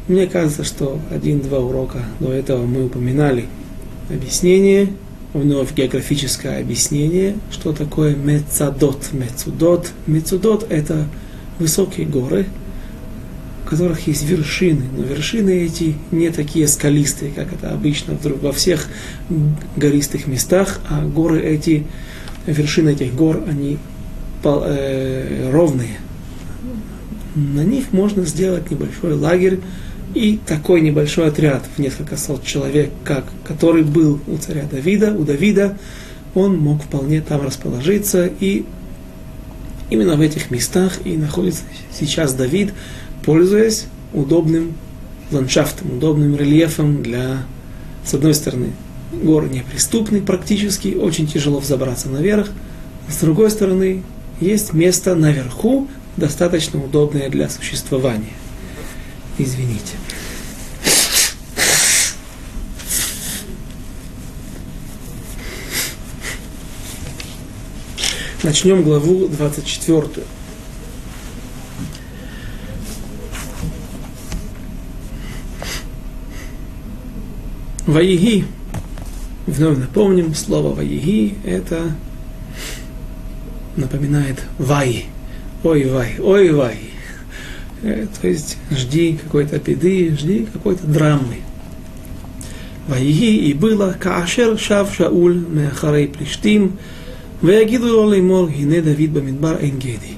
[0.08, 3.46] Мне кажется, что один-два урока до этого мы упоминали
[4.10, 4.88] объяснение,
[5.32, 9.10] вновь географическое объяснение, что такое Мецадот.
[9.12, 9.92] Мецудот.
[10.06, 11.06] Мецудот– это
[11.60, 12.46] высокие горы,
[13.64, 18.88] у которых есть вершины, но вершины эти не такие скалистые, как это обычно во всех
[19.76, 21.86] гористых местах, а горы эти,
[22.46, 23.78] вершины этих гор, они
[24.44, 25.98] э, ровные.
[27.36, 29.60] На них можно сделать небольшой лагерь,
[30.14, 35.24] и такой небольшой отряд в несколько сот человек, как, который был у царя Давида, у
[35.24, 35.78] Давида,
[36.34, 38.64] он мог вполне там расположиться, и
[39.90, 42.72] именно в этих местах и находится сейчас Давид,
[43.24, 44.74] пользуясь удобным
[45.30, 47.38] ландшафтом, удобным рельефом для,
[48.04, 48.72] с одной стороны,
[49.12, 52.48] горы неприступны практически, очень тяжело взобраться наверх,
[53.08, 54.02] с другой стороны,
[54.40, 58.32] есть место наверху, достаточно удобное для существования.
[59.38, 59.96] Извините.
[68.42, 70.24] Начнем главу 24.
[77.86, 78.44] Ваиги.
[79.46, 81.94] Вновь напомним, слово Ваиги это
[83.76, 85.06] напоминает Вай.
[85.62, 86.78] Ой, Вай, ой, Вай.
[86.78, 86.91] Э,
[87.82, 91.38] то есть жди какой-то беды, жди какой-то драмы.
[92.86, 96.78] Ваиги и было Каашер Шав Шауль Меахарей Плештим
[97.40, 100.16] Ваягиду Леймор Гине Давид Бамидбар Энгеди.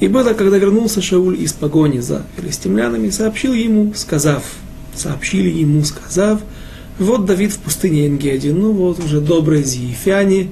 [0.00, 4.44] И было, когда вернулся Шауль из погони за филистимлянами, сообщил ему, сказав,
[4.94, 6.40] сообщили ему, сказав,
[6.98, 10.50] вот Давид в пустыне Энгеди, ну вот уже добрые зиефяне,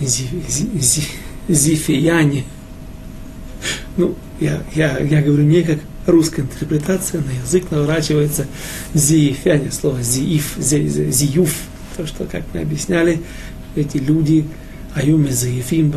[0.00, 1.02] зи, зи, зи,
[1.48, 2.44] зифияне,
[3.96, 8.46] ну, я, я, я говорю не как русская интерпретация, на язык наворачивается
[8.94, 11.54] зиифяне, слово зииф, зи, зи, зиюф,
[11.96, 13.20] то, что, как мы объясняли,
[13.74, 14.46] эти люди,
[14.94, 15.92] аюми заифим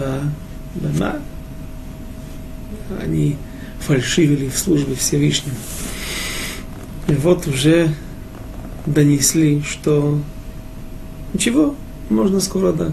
[0.75, 1.19] бама,
[3.01, 3.37] они
[3.79, 5.55] фальшивили в службе Всевышнему.
[7.07, 7.93] И вот уже
[8.85, 10.19] донесли, что
[11.33, 11.75] ничего,
[12.09, 12.91] можно скоро да,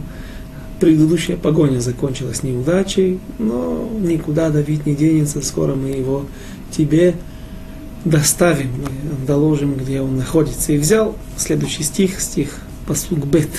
[0.79, 6.25] предыдущая погоня закончилась неудачей, но никуда Давид не денется, скоро мы его
[6.71, 7.15] тебе
[8.05, 10.73] доставим, мы доложим, где он находится.
[10.73, 13.49] И взял следующий стих, стих посук бет.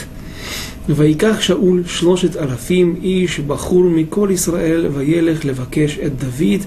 [0.88, 6.60] ויקח שאול שלושת אלפים איש בחור מכל ישראל וילך לבקש את דוד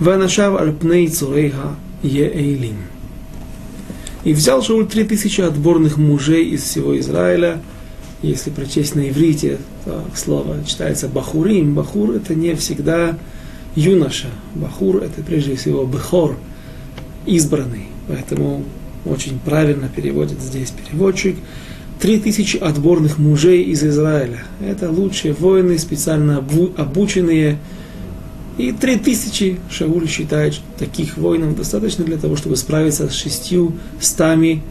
[0.00, 1.50] ואנשיו על פני צורי
[2.02, 2.76] היעלים.
[4.24, 7.62] И взял Шауль три тысячи отборных мужей из всего Израиля,
[8.21, 11.73] если прочесть на иврите, то слово читается бахурим.
[11.73, 13.17] Бахур это не всегда
[13.75, 14.27] юноша.
[14.55, 16.37] Бахур это прежде всего бехор,
[17.25, 17.87] избранный.
[18.07, 18.63] Поэтому
[19.05, 21.35] очень правильно переводит здесь переводчик.
[21.99, 24.43] Три тысячи отборных мужей из Израиля.
[24.59, 26.43] Это лучшие воины, специально
[26.77, 27.57] обученные.
[28.57, 34.61] И три тысячи Шауль считает, таких воинов достаточно для того, чтобы справиться с шестью стами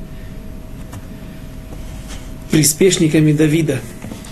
[2.51, 3.81] приспешниками Давида.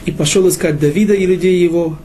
[0.05, 1.99] И пошел искать Давида и людей его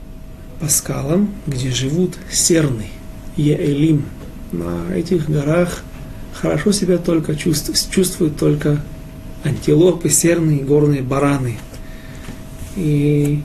[0.60, 2.88] по скалам, где живут серны,
[3.35, 4.06] Еэлим.
[4.52, 5.83] На этих горах
[6.33, 8.81] хорошо себя только чувствуют, чувствуют только
[9.44, 11.58] антилопы, серны и горные бараны.
[12.75, 13.42] И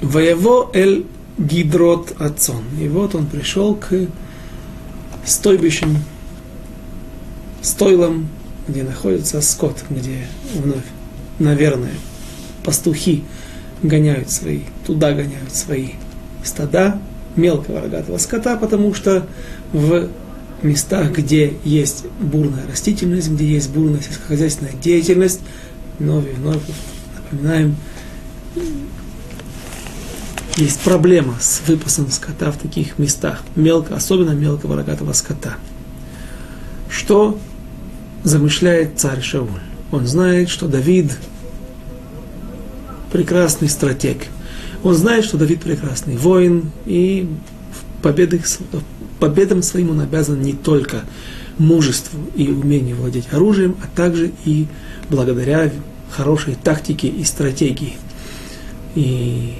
[0.00, 1.04] воево эль
[1.38, 2.62] гидрот отцон.
[2.80, 4.08] И вот он пришел к
[5.24, 5.98] стойбищам,
[7.62, 8.28] стойлам
[8.68, 10.84] где находится скот, где вновь,
[11.38, 11.94] наверное,
[12.64, 13.24] пастухи
[13.82, 15.90] гоняют свои, туда гоняют свои
[16.44, 17.00] стада
[17.36, 19.26] мелкого рогатого скота, потому что
[19.72, 20.08] в
[20.62, 25.40] местах, где есть бурная растительность, где есть бурная сельскохозяйственная деятельность,
[25.98, 26.62] вновь и вновь
[27.16, 27.76] напоминаем,
[30.56, 35.56] есть проблема с выпасом скота в таких местах, мелко, особенно мелкого рогатого скота.
[36.88, 37.38] Что
[38.26, 39.48] замышляет царь Шауль.
[39.92, 41.16] Он знает, что Давид
[43.12, 44.26] прекрасный стратег.
[44.82, 47.28] Он знает, что Давид прекрасный воин, и
[48.02, 48.42] победы,
[49.20, 51.04] победам своим он обязан не только
[51.56, 54.66] мужеству и умению владеть оружием, а также и
[55.08, 55.70] благодаря
[56.10, 57.94] хорошей тактике и стратегии.
[58.96, 59.54] И,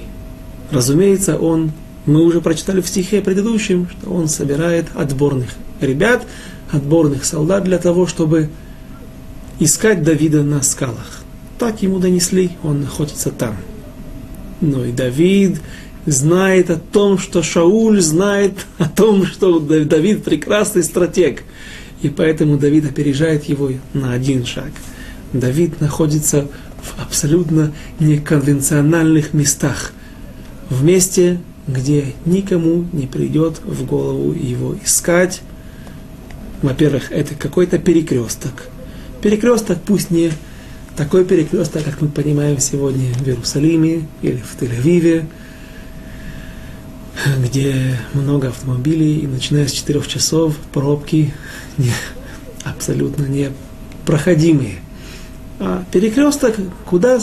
[0.72, 1.70] разумеется, он,
[2.04, 5.50] мы уже прочитали в стихе предыдущем, что он собирает отборных
[5.80, 6.26] ребят,
[6.70, 8.50] отборных солдат для того, чтобы
[9.58, 11.22] искать Давида на скалах.
[11.58, 13.56] Так ему донесли, он находится там.
[14.60, 15.60] Но и Давид
[16.06, 21.42] знает о том, что Шауль знает о том, что Давид прекрасный стратег.
[22.02, 24.70] И поэтому Давид опережает его на один шаг.
[25.32, 26.46] Давид находится
[26.82, 29.92] в абсолютно неконвенциональных местах.
[30.68, 35.40] В месте, где никому не придет в голову его искать.
[36.66, 38.64] Во-первых, это какой-то перекресток.
[39.22, 40.32] Перекресток пусть не
[40.96, 45.26] такой перекресток, как мы понимаем сегодня в Иерусалиме или в Тель-Авиве,
[47.38, 51.32] где много автомобилей, и начиная с 4 часов пробки
[51.78, 51.92] не,
[52.64, 54.80] абсолютно непроходимые.
[55.60, 57.20] А перекресток, куда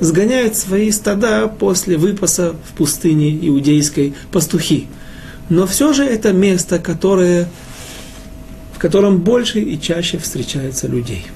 [0.00, 4.86] сгоняют свои стада после выпаса в пустыне иудейской пастухи.
[5.50, 7.50] Но все же это место, которое,
[8.78, 11.26] в котором больше и чаще встречаются людей.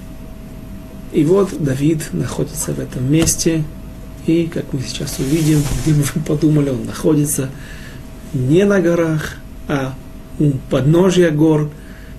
[1.12, 3.64] И вот Давид находится в этом месте,
[4.28, 7.50] и, как мы сейчас увидим, где мы подумали, он находится
[8.32, 9.92] не на горах, а
[10.38, 11.68] у подножия гор,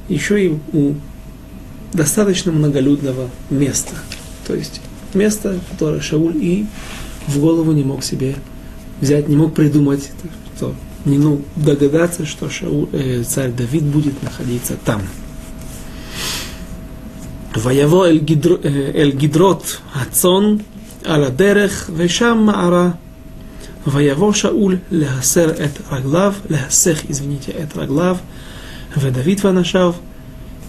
[0.09, 0.95] еще и у
[1.93, 3.95] достаточно многолюдного места.
[4.45, 4.81] То есть
[5.13, 6.65] место, которое Шауль и
[7.27, 8.35] в голову не мог себе
[8.99, 10.11] взять, не мог придумать,
[10.57, 10.75] что
[11.05, 15.01] ну, догадаться, что Шау, э, царь Давид будет находиться там.
[17.55, 20.63] Воево Эль-Гидрот э, Ацон
[21.05, 22.97] Аладерех Вешам Маара
[23.85, 28.19] Воево Шауль Лехасер Эт Раглав Лехасех, извините, Эт Раглав
[28.95, 29.97] Ведавид Ванашав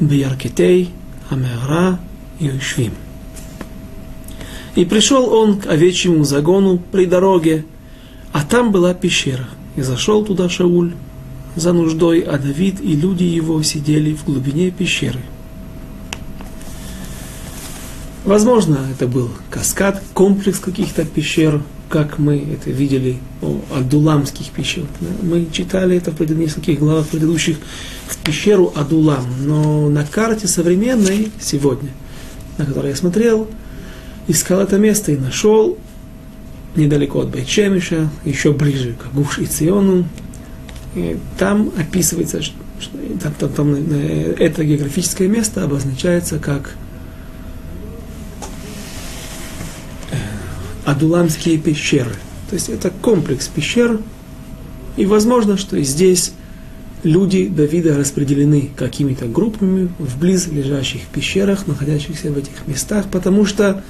[0.01, 0.91] Бияркетей
[1.30, 2.01] Амера
[2.41, 2.93] Юшвим.
[4.74, 7.64] И пришел он к овечьему загону при дороге,
[8.32, 10.94] а там была пещера– и зашел туда Шауль
[11.56, 15.20] за нуждой, а Давид и люди его сидели в глубине пещеры.
[18.24, 21.60] Возможно, это был каскад, комплекс каких-то пещер,
[21.90, 24.86] как мы это видели о Адуламских пещер.
[25.22, 27.58] Мы читали это в нескольких главах предыдущих
[28.08, 31.90] в пещеру Адулам, но на карте современной сегодня,
[32.56, 33.46] на которой я смотрел,
[34.26, 35.78] искал это место и нашел
[36.76, 40.06] недалеко от Байчемиша, еще ближе к Гуш и Циону.
[40.94, 42.54] И там описывается, что,
[43.22, 46.74] там, там, там, э, это географическое место обозначается как
[50.10, 50.16] э,
[50.84, 52.12] Адуламские пещеры.
[52.48, 54.00] То есть это комплекс пещер,
[54.96, 56.32] и возможно, что здесь
[57.02, 63.82] люди Давида распределены какими-то группами в близлежащих пещерах, находящихся в этих местах, потому что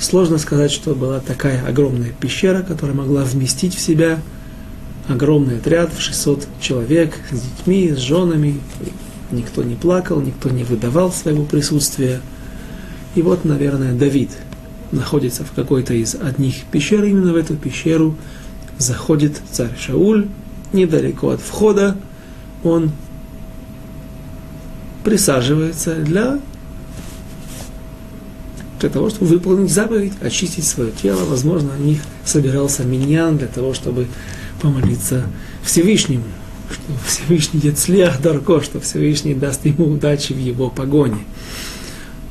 [0.00, 4.18] Сложно сказать, что была такая огромная пещера, которая могла вместить в себя
[5.08, 8.60] огромный отряд в 600 человек с детьми, с женами.
[9.30, 12.22] Никто не плакал, никто не выдавал своего присутствия.
[13.14, 14.30] И вот, наверное, Давид
[14.90, 17.04] находится в какой-то из одних пещер.
[17.04, 18.16] Именно в эту пещеру
[18.78, 20.28] заходит царь Шауль,
[20.72, 21.94] недалеко от входа.
[22.64, 22.90] Он
[25.04, 26.38] присаживается для
[28.80, 31.24] для того, чтобы выполнить заповедь, очистить свое тело.
[31.24, 34.08] Возможно, о них собирался миньян для того, чтобы
[34.60, 35.26] помолиться
[35.62, 36.24] Всевышнему,
[36.70, 41.18] что Всевышний Яцлях Дарко, что Всевышний даст ему удачи в его погоне.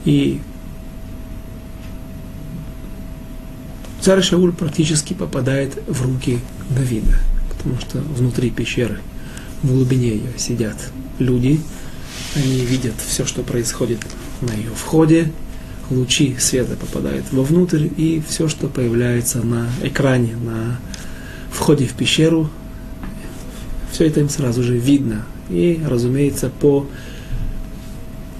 [0.06, 0.41] И
[4.02, 6.39] царь Шауль практически попадает в руки
[6.70, 7.20] Давида,
[7.50, 9.00] потому что внутри пещеры,
[9.62, 10.78] в глубине ее сидят
[11.20, 11.60] люди,
[12.36, 14.00] они видят все, что происходит
[14.41, 15.32] на ее входе,
[15.89, 20.79] лучи света попадают вовнутрь, и все, что появляется на экране, на
[21.51, 22.49] входе в пещеру,
[23.91, 25.25] все это им сразу же видно.
[25.49, 26.85] И, разумеется, по...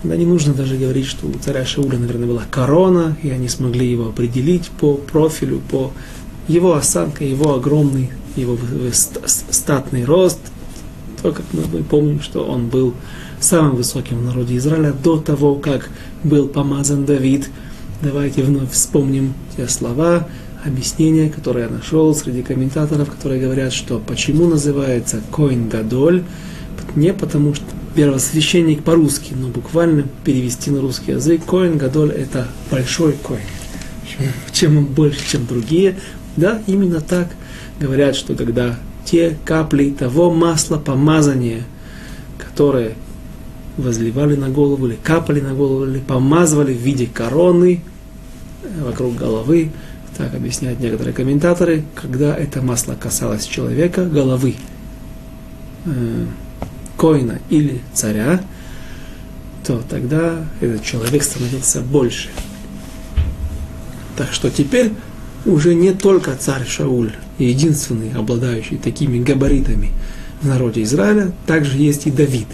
[0.03, 3.89] Да не нужно даже говорить, что у царя Шауля, наверное, была корона, и они смогли
[3.89, 5.91] его определить по профилю, по
[6.47, 8.57] его осанке, его огромный, его
[9.25, 10.39] статный рост.
[11.21, 12.93] То, как мы помним, что он был
[13.39, 15.89] самым высоким в народе Израиля до того, как
[16.23, 17.49] был помазан Давид.
[18.01, 20.27] Давайте вновь вспомним те слова,
[20.63, 26.23] объяснения, которые я нашел среди комментаторов, которые говорят, что почему называется Коин Гадоль,
[26.95, 27.65] не потому что
[27.95, 33.41] первосвященник по-русски, но буквально перевести на русский язык, Коин Гадоль это большой коин.
[34.51, 35.95] Чем он больше, чем другие,
[36.35, 37.29] Да, именно так
[37.79, 41.63] говорят, что когда те капли того масла помазания,
[42.37, 42.95] которые
[43.82, 47.82] возливали на голову, или капали на голову, или помазывали в виде короны
[48.63, 49.71] э, вокруг головы,
[50.17, 54.55] так объясняют некоторые комментаторы, когда это масло касалось человека, головы,
[55.86, 56.25] э,
[56.97, 58.41] коина или царя,
[59.65, 62.30] то тогда этот человек становился больше.
[64.17, 64.91] Так что теперь
[65.45, 69.91] уже не только царь Шауль, единственный, обладающий такими габаритами
[70.41, 72.47] в народе Израиля, также есть и Давид.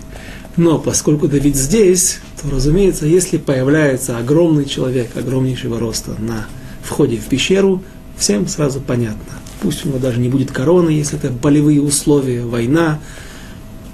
[0.57, 6.47] Но поскольку Давид здесь, то, разумеется, если появляется огромный человек, огромнейшего роста на
[6.81, 7.83] входе в пещеру,
[8.17, 9.33] всем сразу понятно.
[9.61, 12.99] Пусть у него даже не будет короны, если это болевые условия, война.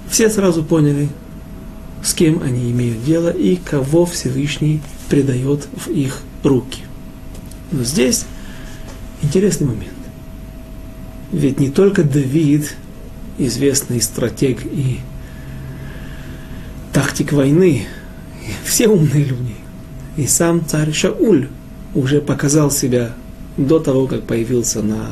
[0.08, 1.08] Все сразу поняли,
[2.04, 6.82] с кем они имеют дело и кого Всевышний предает в их руки.
[7.72, 8.24] Но здесь
[9.22, 9.88] интересный момент.
[11.32, 12.76] Ведь не только Давид,
[13.38, 15.00] известный стратег и
[16.92, 17.86] тактик войны,
[18.64, 19.56] все умные люди,
[20.16, 21.48] и сам царь Шауль
[21.94, 23.12] уже показал себя
[23.56, 25.10] до того, как появился на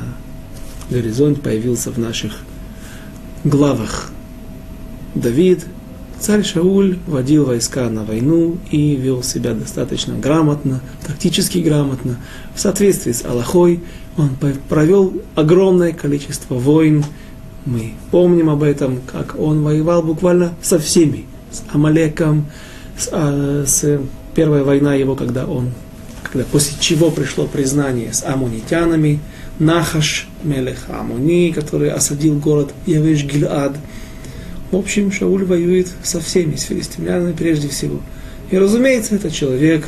[0.91, 2.39] горизонте, появился в наших
[3.45, 4.11] главах.
[5.14, 5.66] Давид
[6.20, 12.18] Царь Шауль водил войска на войну и вел себя достаточно грамотно, тактически грамотно.
[12.55, 13.81] В соответствии с Аллахой
[14.18, 14.37] он
[14.68, 17.07] провел огромное количество войн.
[17.64, 21.24] Мы помним об этом, как он воевал буквально со всеми.
[21.51, 22.47] С Амалеком,
[22.99, 24.01] с, а, с
[24.35, 25.71] первая война его, когда он,
[26.23, 29.21] когда после чего пришло признание с амунитянами,
[29.59, 33.77] Нахаш, Мелех Амуни, который осадил город Явеш Гилад–
[34.71, 38.01] в общем, Шауль воюет со всеми, с филистимлянами прежде всего.
[38.51, 39.87] И, разумеется, это человек,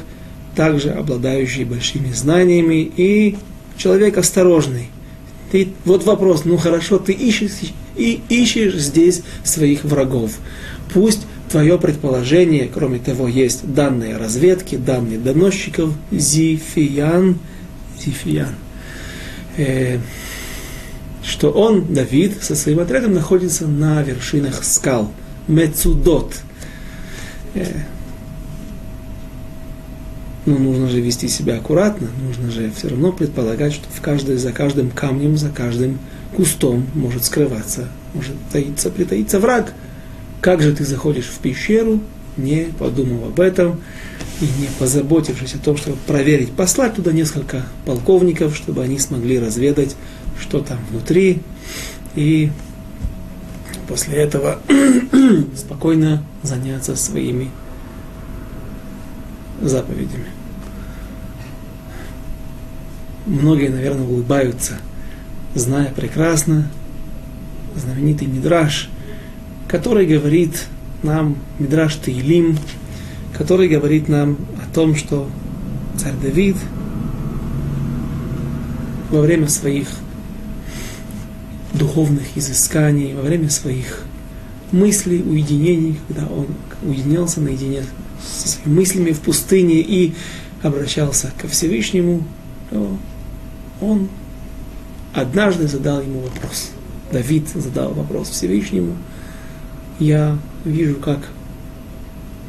[0.57, 3.37] также обладающий большими знаниями и
[3.77, 4.89] человек осторожный.
[5.53, 10.33] Ты, вот вопрос, ну хорошо, ты ищешь, и ищешь здесь своих врагов.
[10.93, 17.39] Пусть твое предположение, кроме того, есть данные разведки, данные доносчиков, Зифиян,
[18.01, 18.55] Зифиян,
[19.59, 19.99] э,
[21.23, 25.13] что он, Давид, со своим отрядом находится на вершинах скал,
[25.47, 26.35] Мецудот.
[27.55, 27.67] Э,
[30.47, 34.53] но нужно же вести себя аккуратно, нужно же все равно предполагать, что в каждой, за
[34.53, 35.99] каждым камнем, за каждым
[36.35, 39.75] кустом может скрываться, может таиться, притаиться враг.
[40.43, 42.01] Как же ты заходишь в пещеру,
[42.37, 43.81] не подумав об этом
[44.41, 49.97] и не позаботившись о том, чтобы проверить, послать туда несколько полковников, чтобы они смогли разведать
[50.41, 51.43] что там внутри,
[52.15, 52.51] и
[53.87, 54.59] после этого
[55.57, 57.51] спокойно заняться своими
[59.61, 60.27] заповедями.
[63.27, 64.79] Многие, наверное, улыбаются,
[65.55, 66.69] зная прекрасно
[67.77, 68.91] знаменитый Мидраш,
[69.73, 70.67] который говорит
[71.03, 72.59] нам, Мидраш Таилим,
[73.33, 75.31] который говорит нам о том, что
[75.99, 76.57] царь Давид
[79.11, 79.89] во время своих
[81.73, 84.05] духовных изысканий, во время своих
[84.73, 86.49] мыслей, уединений, когда он
[86.83, 87.83] уединялся наедине
[88.23, 90.13] со своими мыслями в пустыне и
[90.63, 92.25] обращался ко Всевышнему,
[92.69, 92.99] то
[93.81, 94.11] он
[95.15, 96.73] однажды задал ему вопрос.
[97.11, 98.97] Давид задал вопрос Всевышнему.
[100.03, 101.29] Я вижу, как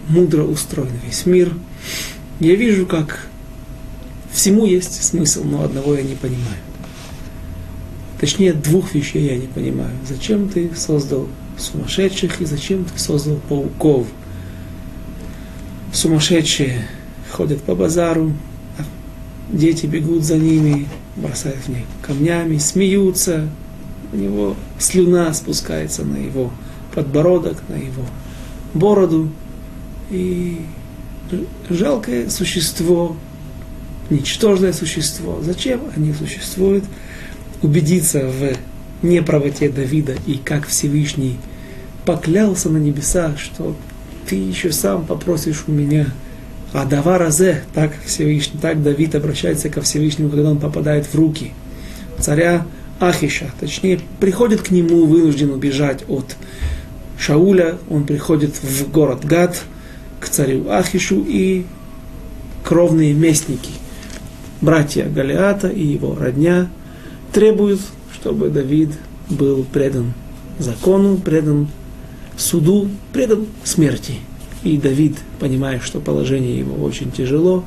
[0.08, 1.54] мудро устроен весь мир.
[2.40, 3.28] Я вижу, как
[4.32, 6.58] всему есть смысл, но одного я не понимаю.
[8.20, 9.92] Точнее, двух вещей я не понимаю.
[10.10, 11.28] Зачем ты создал
[11.60, 14.08] сумасшедших и зачем ты создал пауков?
[15.94, 16.88] Сумасшедшие
[17.32, 18.34] ходят по базару,
[18.80, 18.84] а
[19.56, 20.88] дети бегут за ними,
[21.18, 23.48] бросают в них камнями, смеются,
[24.12, 26.52] у него слюна спускается на его
[26.94, 28.04] подбородок, на его
[28.74, 29.30] бороду.
[30.10, 30.62] И
[31.70, 33.16] жалкое существо,
[34.10, 35.40] ничтожное существо.
[35.42, 36.84] Зачем они существуют?
[37.64, 38.56] убедиться в
[39.06, 41.38] неправоте Давида и как Всевышний
[42.06, 43.76] поклялся на небесах, что
[44.28, 46.08] ты еще сам попросишь у меня.
[46.74, 51.52] А Даваразе, так Всевышний, так Давид обращается ко Всевышнему, когда он попадает в руки
[52.20, 52.66] царя
[53.00, 56.36] Ахиша, точнее, приходит к нему, вынужден убежать от
[57.26, 59.62] Шауля, он приходит в город Гад,
[60.20, 61.66] к царю Ахишу и
[62.64, 63.72] кровные местники,
[64.62, 66.70] братья Галиата и его родня–
[67.34, 67.80] требует,
[68.14, 68.92] чтобы Давид
[69.30, 70.14] был предан
[70.60, 71.68] закону, предан
[72.38, 74.14] суду, предан смерти.
[74.64, 77.66] И Давид, понимая, что положение его очень тяжело,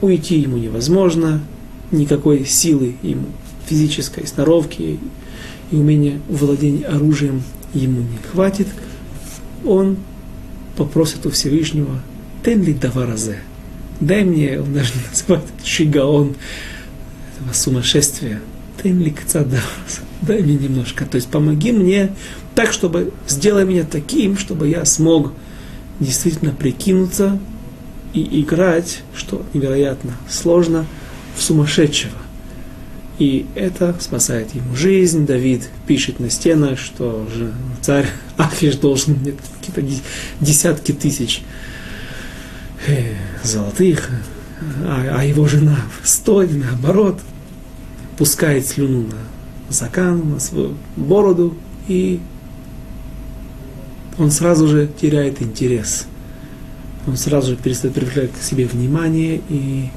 [0.00, 1.40] уйти ему невозможно,
[1.90, 3.26] никакой силы ему
[3.66, 4.98] физической сноровки
[5.70, 7.42] и умения владения оружием
[7.74, 8.68] ему не хватит,
[9.64, 9.96] он
[10.76, 12.00] попросит у Всевышнего
[12.44, 13.38] «Тен ли даваразе?»
[14.00, 16.36] Дай мне, он даже не называет шигаон,
[17.36, 18.40] этого сумасшествия,
[18.82, 22.14] «Тен ли кцадаваразе?» Дай мне немножко, то есть помоги мне
[22.54, 25.32] так, чтобы, сделай меня таким, чтобы я смог
[26.00, 27.38] действительно прикинуться
[28.14, 30.86] и играть, что невероятно сложно,
[31.36, 32.12] в сумасшедшего.
[33.18, 35.24] И это спасает ему жизнь.
[35.24, 40.02] Давид пишет на стенах, что же царь Афиш должен мне какие-то
[40.40, 41.42] десятки тысяч
[42.86, 44.10] э, золотых,
[44.84, 47.20] а, а его жена стоит наоборот,
[48.18, 49.18] пускает слюну на
[49.72, 51.56] закан, на свою бороду,
[51.86, 52.20] и
[54.18, 56.06] он сразу же теряет интерес.
[57.06, 59.90] Он сразу же перестает привлекать к себе внимание, и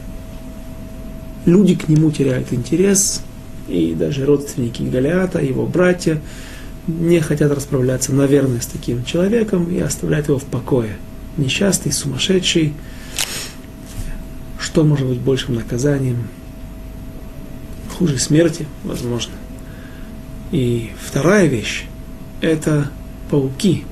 [1.47, 3.21] люди к нему теряют интерес,
[3.67, 6.21] и даже родственники Голиата, его братья,
[6.87, 10.97] не хотят расправляться, наверное, с таким человеком и оставляют его в покое.
[11.37, 12.73] Несчастный, сумасшедший.
[14.59, 16.27] Что может быть большим наказанием?
[17.97, 19.33] Хуже смерти, возможно.
[20.51, 21.85] И вторая вещь–
[22.41, 22.91] это
[23.29, 23.85] пауки.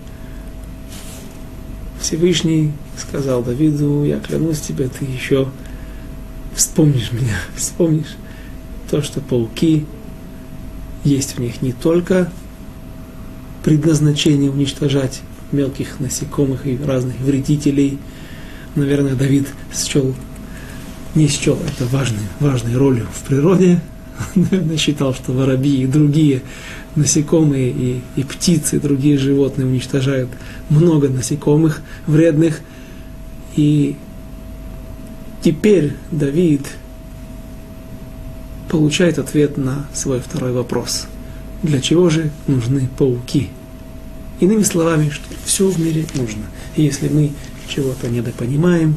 [1.99, 5.47] Всевышний сказал Давиду, я клянусь тебе, ты еще
[6.55, 8.15] вспомнишь меня, вспомнишь
[8.89, 9.85] то, что пауки
[11.03, 12.31] есть в них не только
[13.63, 17.99] предназначение уничтожать мелких насекомых и разных вредителей.
[18.75, 20.13] Наверное, Давид счел,
[21.13, 23.81] не счел это важной, важной ролью в природе.
[24.35, 26.41] Наверное, считал, что воробьи и другие
[26.95, 30.29] насекомые и, и птицы, и другие животные уничтожают
[30.69, 32.61] много насекомых вредных.
[33.55, 33.95] И
[35.45, 36.65] теперь Давид
[38.67, 41.05] получает ответ на свой второй вопрос.
[41.61, 43.49] Для чего же нужны пауки?
[44.39, 46.45] Иными словами, что все в мире нужно.
[46.75, 47.31] И если мы
[47.67, 48.95] чего-то недопонимаем,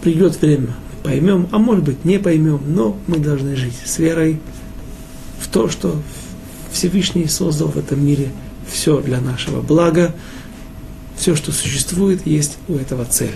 [0.00, 4.40] придет время, мы поймем, а может быть не поймем, но мы должны жить с верой
[5.40, 6.00] в то, что
[6.72, 8.30] Всевышний создал в этом мире
[8.66, 10.14] все для нашего блага,
[11.18, 13.34] все, что существует, есть у этого цель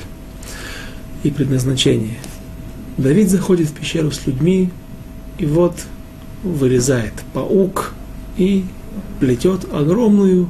[1.27, 2.19] и предназначение.
[2.97, 4.71] Давид заходит в пещеру с людьми,
[5.39, 5.75] и вот
[6.43, 7.95] вырезает паук
[8.37, 8.65] и
[9.19, 10.49] плетет огромную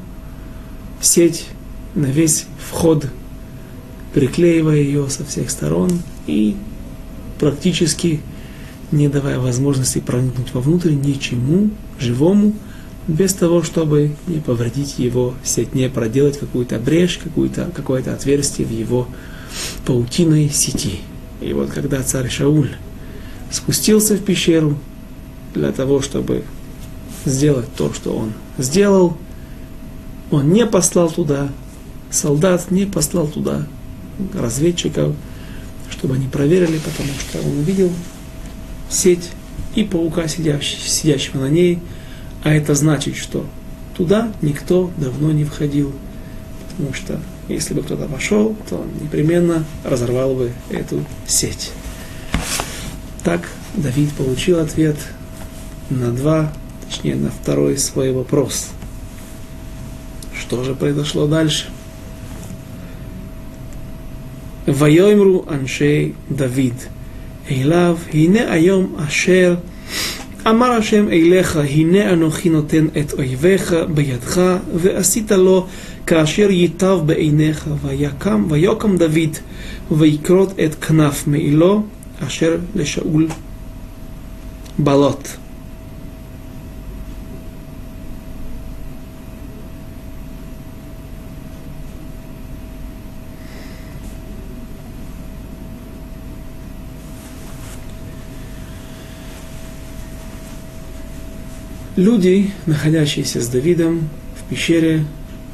[1.01, 1.47] сеть
[1.95, 3.07] на весь вход,
[4.13, 5.91] приклеивая ее со всех сторон
[6.27, 6.57] и
[7.39, 8.21] практически
[8.93, 12.53] не давая возможности проникнуть вовнутрь ничему живому,
[13.09, 18.73] без того, чтобы не повредить его сеть, не проделать какую-то брешь, какую-то, какое-то отверстие в
[18.73, 19.09] его
[19.85, 21.01] паутиной сети.
[21.41, 22.71] И вот когда царь Шауль
[23.51, 24.79] спустился в пещеру
[25.55, 26.45] для того, чтобы
[27.25, 29.17] сделать то, что он сделал,
[30.31, 31.49] он не послал туда
[32.11, 33.67] солдат, не послал туда
[34.35, 35.15] разведчиков,
[35.91, 37.91] чтобы они проверили, потому что он увидел
[38.89, 39.31] сеть
[39.75, 41.81] и паука, сидящего, сидящего на ней,
[42.43, 43.47] а это значит, что
[43.97, 45.93] туда никто давно не входил,
[46.71, 51.72] потому что если бы кто-то вошел, то он непременно разорвал бы эту сеть.
[53.24, 54.98] Так Давид получил ответ
[55.90, 56.52] на два,
[56.86, 58.70] точнее на второй свой вопрос.
[60.34, 61.68] Что же произошло дальше?
[64.68, 66.78] ויאמרו אנשי דוד
[67.52, 69.56] אליו, הנה היום אשר
[70.48, 74.42] אמר השם אליך, הנה אנוכי נותן את אויביך בידך,
[74.76, 75.68] ועשית לו
[76.08, 79.38] כאשר ייטב בעיניך, ויקם, ויקם דוד,
[79.92, 81.84] ויקרות את כנף מעילו,
[82.28, 83.28] אשר לשאול
[84.80, 85.28] בלוט.
[101.98, 105.04] Люди, находящиеся с Давидом в пещере,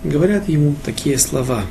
[0.04, 1.64] говорят ему такие слова.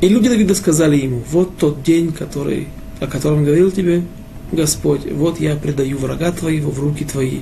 [0.00, 2.68] И люди Давида сказали ему, вот тот день, который,
[3.00, 4.04] о котором говорил тебе
[4.52, 7.40] Господь, вот я предаю врага твоего в руки твои,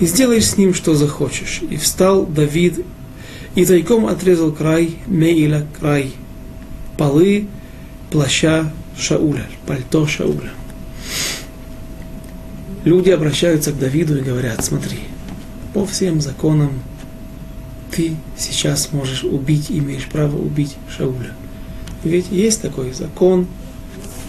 [0.00, 1.60] и сделаешь с ним, что захочешь.
[1.68, 2.84] И встал Давид,
[3.54, 6.12] и тайком отрезал край Меиля, край
[6.96, 7.46] полы
[8.10, 10.52] плаща Шауля, пальто Шауля.
[12.84, 14.98] Люди обращаются к Давиду и говорят, смотри,
[15.72, 16.72] по всем законам
[17.90, 21.32] ты сейчас можешь убить, имеешь право убить Шауля.
[22.04, 23.46] Ведь есть такой закон,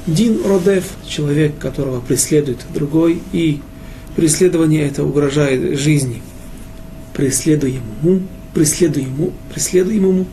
[0.05, 3.61] Дин Родев, человек, которого преследует другой, и
[4.15, 6.21] преследование это угрожает жизни
[7.13, 8.23] преследуемому,
[8.53, 10.27] преследуемому, преследуемому,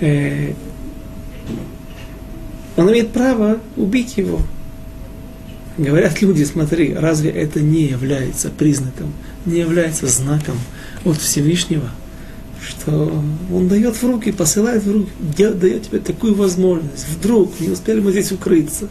[0.00, 0.52] э,
[2.76, 4.40] он имеет право убить его.
[5.76, 9.12] Говорят люди, смотри, разве это не является признаком,
[9.46, 10.56] не является знаком
[11.04, 11.90] от Всевышнего,
[12.64, 13.22] что
[13.52, 17.06] Он дает в руки, посылает в руки, дает тебе такую возможность.
[17.08, 18.88] Вдруг, не успели мы здесь укрыться,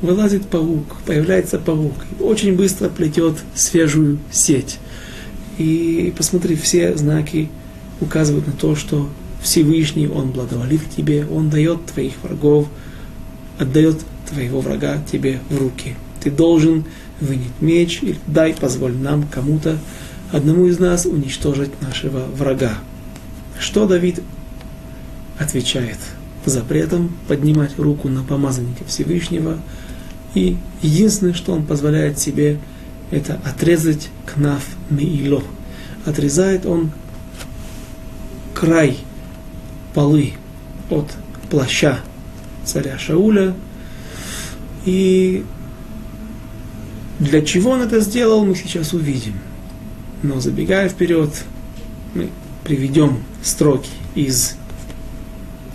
[0.00, 4.78] вылазит паук, появляется паук, очень быстро плетет свежую сеть.
[5.58, 7.50] И посмотри, все знаки
[8.00, 9.08] указывают на то, что
[9.42, 12.68] Всевышний, Он благоволит тебе, Он дает твоих врагов,
[13.58, 15.96] отдает твоего врага тебе в руки.
[16.22, 16.84] Ты должен
[17.20, 19.78] вынять меч, или дай, позволь нам, кому-то,
[20.32, 22.74] одному из нас уничтожить нашего врага.
[23.58, 24.20] Что Давид
[25.38, 25.98] отвечает?
[26.46, 29.58] Запретом поднимать руку на помазанника Всевышнего.
[30.34, 32.58] И единственное, что он позволяет себе,
[33.10, 35.42] это отрезать кнаф меило.
[36.06, 36.92] Отрезает он
[38.54, 38.98] край
[39.92, 40.32] полы
[40.88, 41.10] от
[41.50, 41.98] плаща
[42.64, 43.54] царя Шауля.
[44.86, 45.44] И
[47.20, 49.34] для чего он это сделал, мы сейчас увидим.
[50.22, 51.30] Но забегая вперед,
[52.14, 52.30] мы
[52.64, 54.56] приведем строки из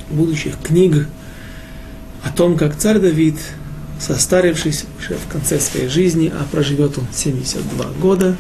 [0.10, 1.08] будущих книг
[2.24, 3.38] о том, как царь Давид,
[4.00, 8.36] состарившись уже в конце своей жизни, а проживет он 72 года,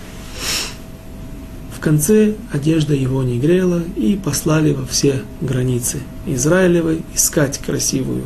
[1.75, 8.25] в конце одежда его не грела, и послали во все границы Израилевой искать красивую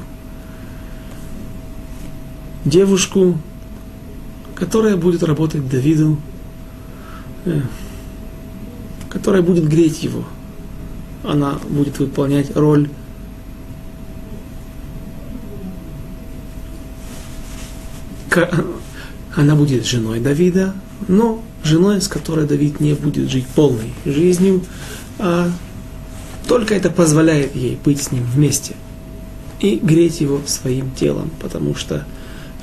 [2.64, 3.38] девушку,
[4.60, 6.18] которая будет работать Давиду,
[7.46, 7.62] э,
[9.10, 10.24] которая будет греть его.
[11.24, 12.90] Она будет выполнять роль
[19.36, 20.74] она будет женой Давида,
[21.08, 24.64] но женой, с которой Давид не будет жить полной жизнью,
[25.18, 25.52] а
[26.48, 28.76] только это позволяет ей быть с ним вместе
[29.60, 32.06] и греть его своим телом, потому что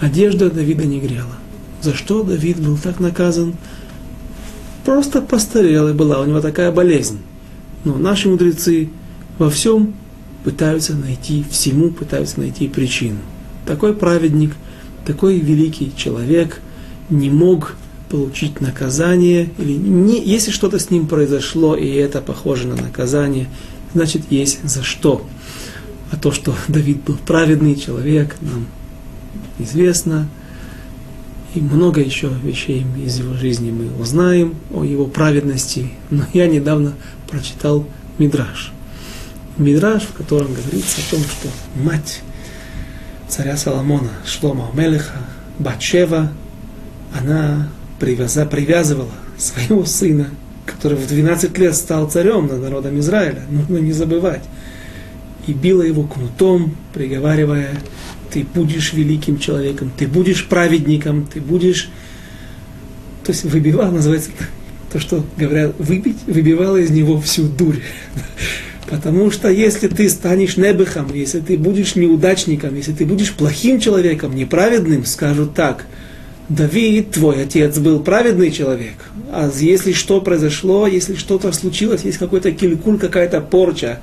[0.00, 1.36] одежда Давида не грела.
[1.86, 3.54] За что Давид был так наказан?
[4.84, 7.20] Просто постарел, и была у него такая болезнь.
[7.84, 8.88] Но наши мудрецы
[9.38, 9.94] во всем
[10.42, 13.20] пытаются найти, всему пытаются найти причину.
[13.66, 14.56] Такой праведник,
[15.06, 16.60] такой великий человек
[17.08, 17.76] не мог
[18.10, 23.46] получить наказание, или не, если что-то с ним произошло, и это похоже на наказание,
[23.94, 25.24] значит, есть за что.
[26.10, 28.66] А то, что Давид был праведный человек, нам
[29.60, 30.28] известно,
[31.54, 35.90] и много еще вещей из его жизни мы узнаем о его праведности.
[36.10, 36.94] Но я недавно
[37.30, 37.86] прочитал
[38.18, 38.72] Мидраж.
[39.56, 41.48] Мидраж, в котором говорится о том, что
[41.82, 42.22] мать
[43.28, 45.18] царя Соломона, Шлома Мелеха,
[45.58, 46.30] Батшева,
[47.18, 47.68] она
[47.98, 50.28] привяза, привязывала своего сына,
[50.66, 54.42] который в 12 лет стал царем над народом Израиля, нужно не забывать,
[55.46, 57.70] и била его кнутом, приговаривая,
[58.30, 61.88] ты будешь великим человеком, ты будешь праведником, ты будешь...
[63.24, 64.30] То есть выбивал, называется,
[64.92, 67.80] то, что говорят, выбить, выбивала из него всю дурь.
[68.88, 74.34] Потому что если ты станешь небехом, если ты будешь неудачником, если ты будешь плохим человеком,
[74.36, 75.86] неправедным, скажут так,
[76.48, 78.94] Давид, твой отец, был праведный человек,
[79.32, 83.98] а если что произошло, если что-то случилось, есть какой-то килькуль, какая-то порча,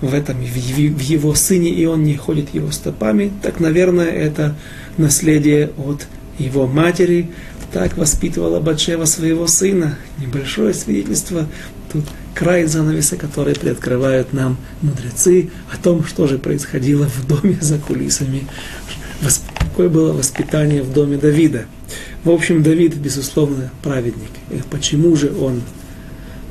[0.00, 4.54] в этом, в его сыне, и он не ходит его стопами, так, наверное, это
[4.98, 6.06] наследие от
[6.38, 7.30] его матери.
[7.72, 9.98] Так воспитывала Батшева своего сына.
[10.18, 11.46] Небольшое свидетельство.
[11.92, 17.78] Тут край занавеса, который приоткрывают нам мудрецы о том, что же происходило в доме за
[17.78, 18.46] кулисами.
[19.58, 21.66] Какое было воспитание в доме Давида.
[22.24, 24.30] В общем, Давид, безусловно, праведник.
[24.50, 25.62] И почему же он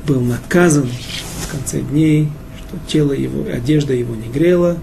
[0.06, 0.88] был наказан
[1.42, 2.28] в конце дней,
[2.86, 4.78] тело его, одежда его не грела.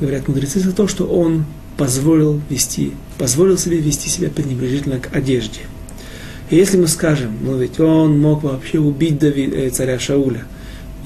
[0.00, 1.44] Говорят мудрецы за то, что он
[1.76, 5.60] позволил вести, позволил себе вести себя пренебрежительно к одежде.
[6.50, 10.44] И если мы скажем, ну ведь он мог вообще убить Давид, э, царя Шауля,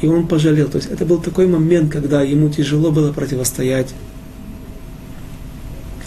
[0.01, 3.95] и он пожалел, то есть это был такой момент, когда ему тяжело было противостоять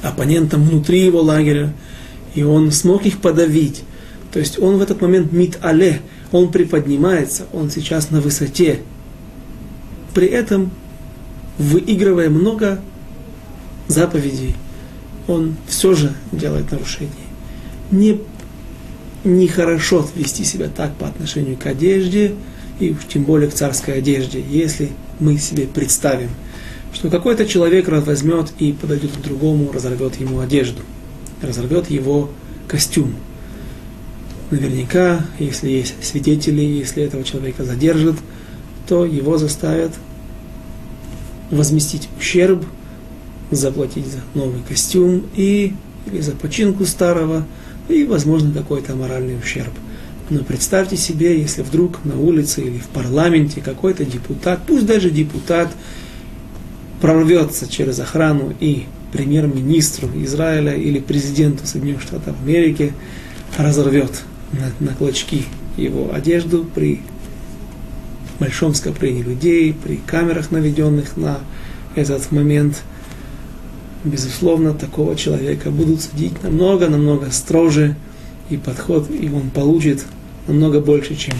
[0.01, 1.73] оппонентам внутри его лагеря,
[2.35, 3.83] и он смог их подавить.
[4.31, 8.79] То есть он в этот момент мит але, он приподнимается, он сейчас на высоте,
[10.17, 10.71] при этом
[11.59, 12.79] выигрывая много
[13.87, 14.55] заповедей,
[15.27, 17.13] он все же делает нарушение.
[17.91, 18.19] Не,
[19.23, 22.33] нехорошо вести себя так по отношению к одежде,
[22.79, 24.89] и уж тем более к царской одежде, если
[25.19, 26.31] мы себе представим,
[26.93, 30.81] что какой-то человек возьмет и подойдет к другому, разорвет ему одежду,
[31.43, 32.31] разорвет его
[32.67, 33.13] костюм.
[34.49, 38.15] Наверняка, если есть свидетели, если этого человека задержат,
[38.87, 39.91] то его заставят
[41.51, 42.65] возместить ущерб,
[43.51, 45.73] заплатить за новый костюм и
[46.11, 47.45] или за починку старого,
[47.89, 49.71] и, возможно, какой-то моральный ущерб.
[50.29, 55.69] Но представьте себе, если вдруг на улице или в парламенте какой-то депутат, пусть даже депутат,
[57.01, 62.93] прорвется через охрану и премьер-министру Израиля или президенту Соединенных Штатов Америки
[63.57, 65.45] разорвет на, на клочки
[65.77, 67.01] его одежду при
[68.39, 71.39] большом скоплении людей, при камерах, наведенных на
[71.95, 72.83] этот момент.
[74.03, 77.95] Безусловно, такого человека будут судить намного-намного строже,
[78.49, 80.05] и подход, и он получит
[80.47, 81.33] намного больше, чем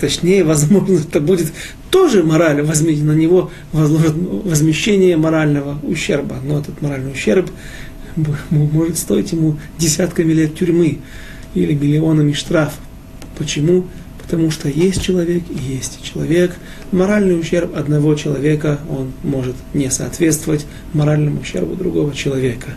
[0.00, 1.52] точнее, возможно, это будет
[1.90, 6.36] тоже мораль, возьмите на него возмещение морального ущерба.
[6.42, 7.50] Но этот моральный ущерб
[8.50, 10.98] может стоить ему десятками лет тюрьмы
[11.54, 12.74] или миллионами штраф.
[13.38, 13.86] Почему?
[14.30, 16.54] Потому что есть человек и есть человек.
[16.92, 22.70] Моральный ущерб одного человека, он может не соответствовать моральному ущербу другого человека.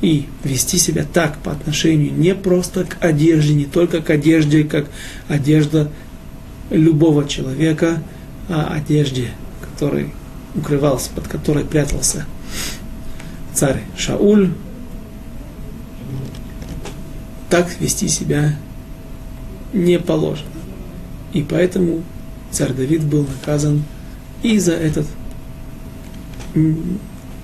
[0.00, 4.86] И вести себя так по отношению не просто к одежде, не только к одежде, как
[5.26, 5.90] одежда
[6.70, 8.00] любого человека,
[8.48, 9.30] о одежде,
[9.60, 10.12] который
[10.54, 12.26] укрывался, под которой прятался
[13.54, 14.50] царь Шауль.
[17.50, 18.56] Так вести себя
[19.72, 20.51] не положено.
[21.32, 22.02] И поэтому
[22.50, 23.84] царь Давид был наказан
[24.42, 25.06] и за этот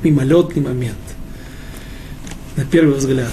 [0.02, 0.96] мимолетный момент.
[2.56, 3.32] На первый взгляд.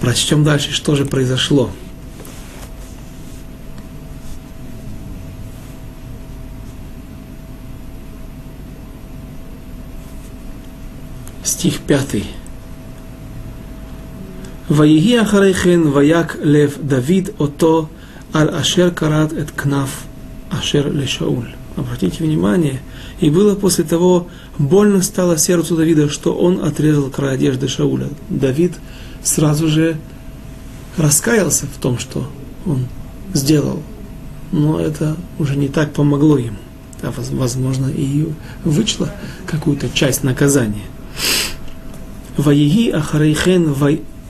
[0.00, 1.70] Прочтем дальше, что же произошло.
[11.58, 12.22] стих 5.
[14.68, 17.88] Ваиги Ахарейхен Ваяк Лев Давид Ото
[18.34, 20.04] Аль Ашер Карат Эт Кнаф
[20.50, 21.54] Ашер Лешауль.
[21.76, 22.80] Обратите внимание,
[23.20, 24.26] и было после того,
[24.58, 28.08] больно стало сердцу Давида, что он отрезал край одежды Шауля.
[28.28, 28.74] Давид
[29.22, 29.96] сразу же
[30.96, 32.28] раскаялся в том, что
[32.66, 32.88] он
[33.32, 33.80] сделал.
[34.50, 36.58] Но это уже не так помогло ему.
[37.02, 38.26] А возможно, и
[38.64, 39.14] вычла
[39.46, 40.86] какую-то часть наказания.
[42.36, 43.72] Ваеги ахарейхен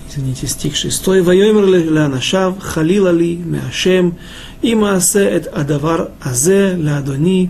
[0.09, 4.09] извините, стих 6, ויאמר לאנשיו, חלילה לי מהשם,
[4.63, 7.47] אם אעשה את הדבר הזה לאדוני,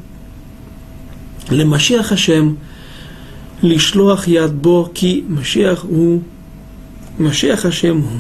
[1.51, 2.53] למשיח השם,
[3.63, 6.21] לשלוח יד бо, כי משיח הוא,
[7.19, 8.19] משיח השם הוא.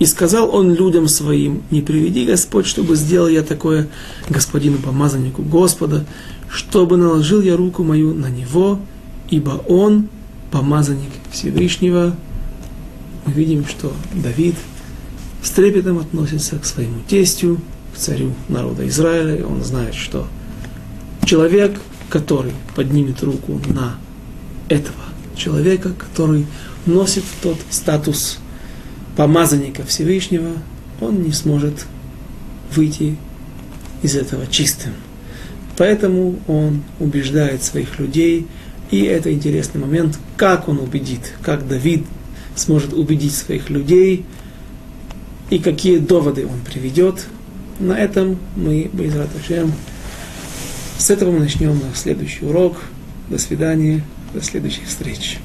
[0.00, 3.86] И сказал он людям своим, не приведи Господь, чтобы сделал я такое
[4.30, 6.06] господину помазаннику Господа,
[6.48, 8.80] чтобы наложил я руку мою на него,
[9.28, 10.08] ибо он
[10.50, 12.16] помазанник Всевышнего,
[13.25, 14.55] мы видим, что Давид
[15.43, 17.59] с трепетом относится к своему тестю,
[17.93, 19.45] к царю народа Израиля.
[19.45, 20.27] Он знает, что
[21.25, 23.95] человек, который поднимет руку на
[24.69, 25.03] этого
[25.35, 26.45] человека, который
[26.85, 28.39] носит тот статус
[29.15, 30.51] помазанника Всевышнего,
[31.01, 31.85] он не сможет
[32.73, 33.17] выйти
[34.01, 34.93] из этого чистым.
[35.77, 38.47] Поэтому он убеждает своих людей–
[38.91, 42.05] и это интересный момент, как он убедит, как Давид
[42.55, 44.25] сможет убедить своих людей,
[45.49, 47.25] и какие доводы он приведет.
[47.79, 49.73] На этом мы, Байзрат Ашем,
[50.97, 52.77] с этого мы начнем наш следующий урок.
[53.29, 54.03] До свидания,
[54.33, 55.39] до следующих встреч.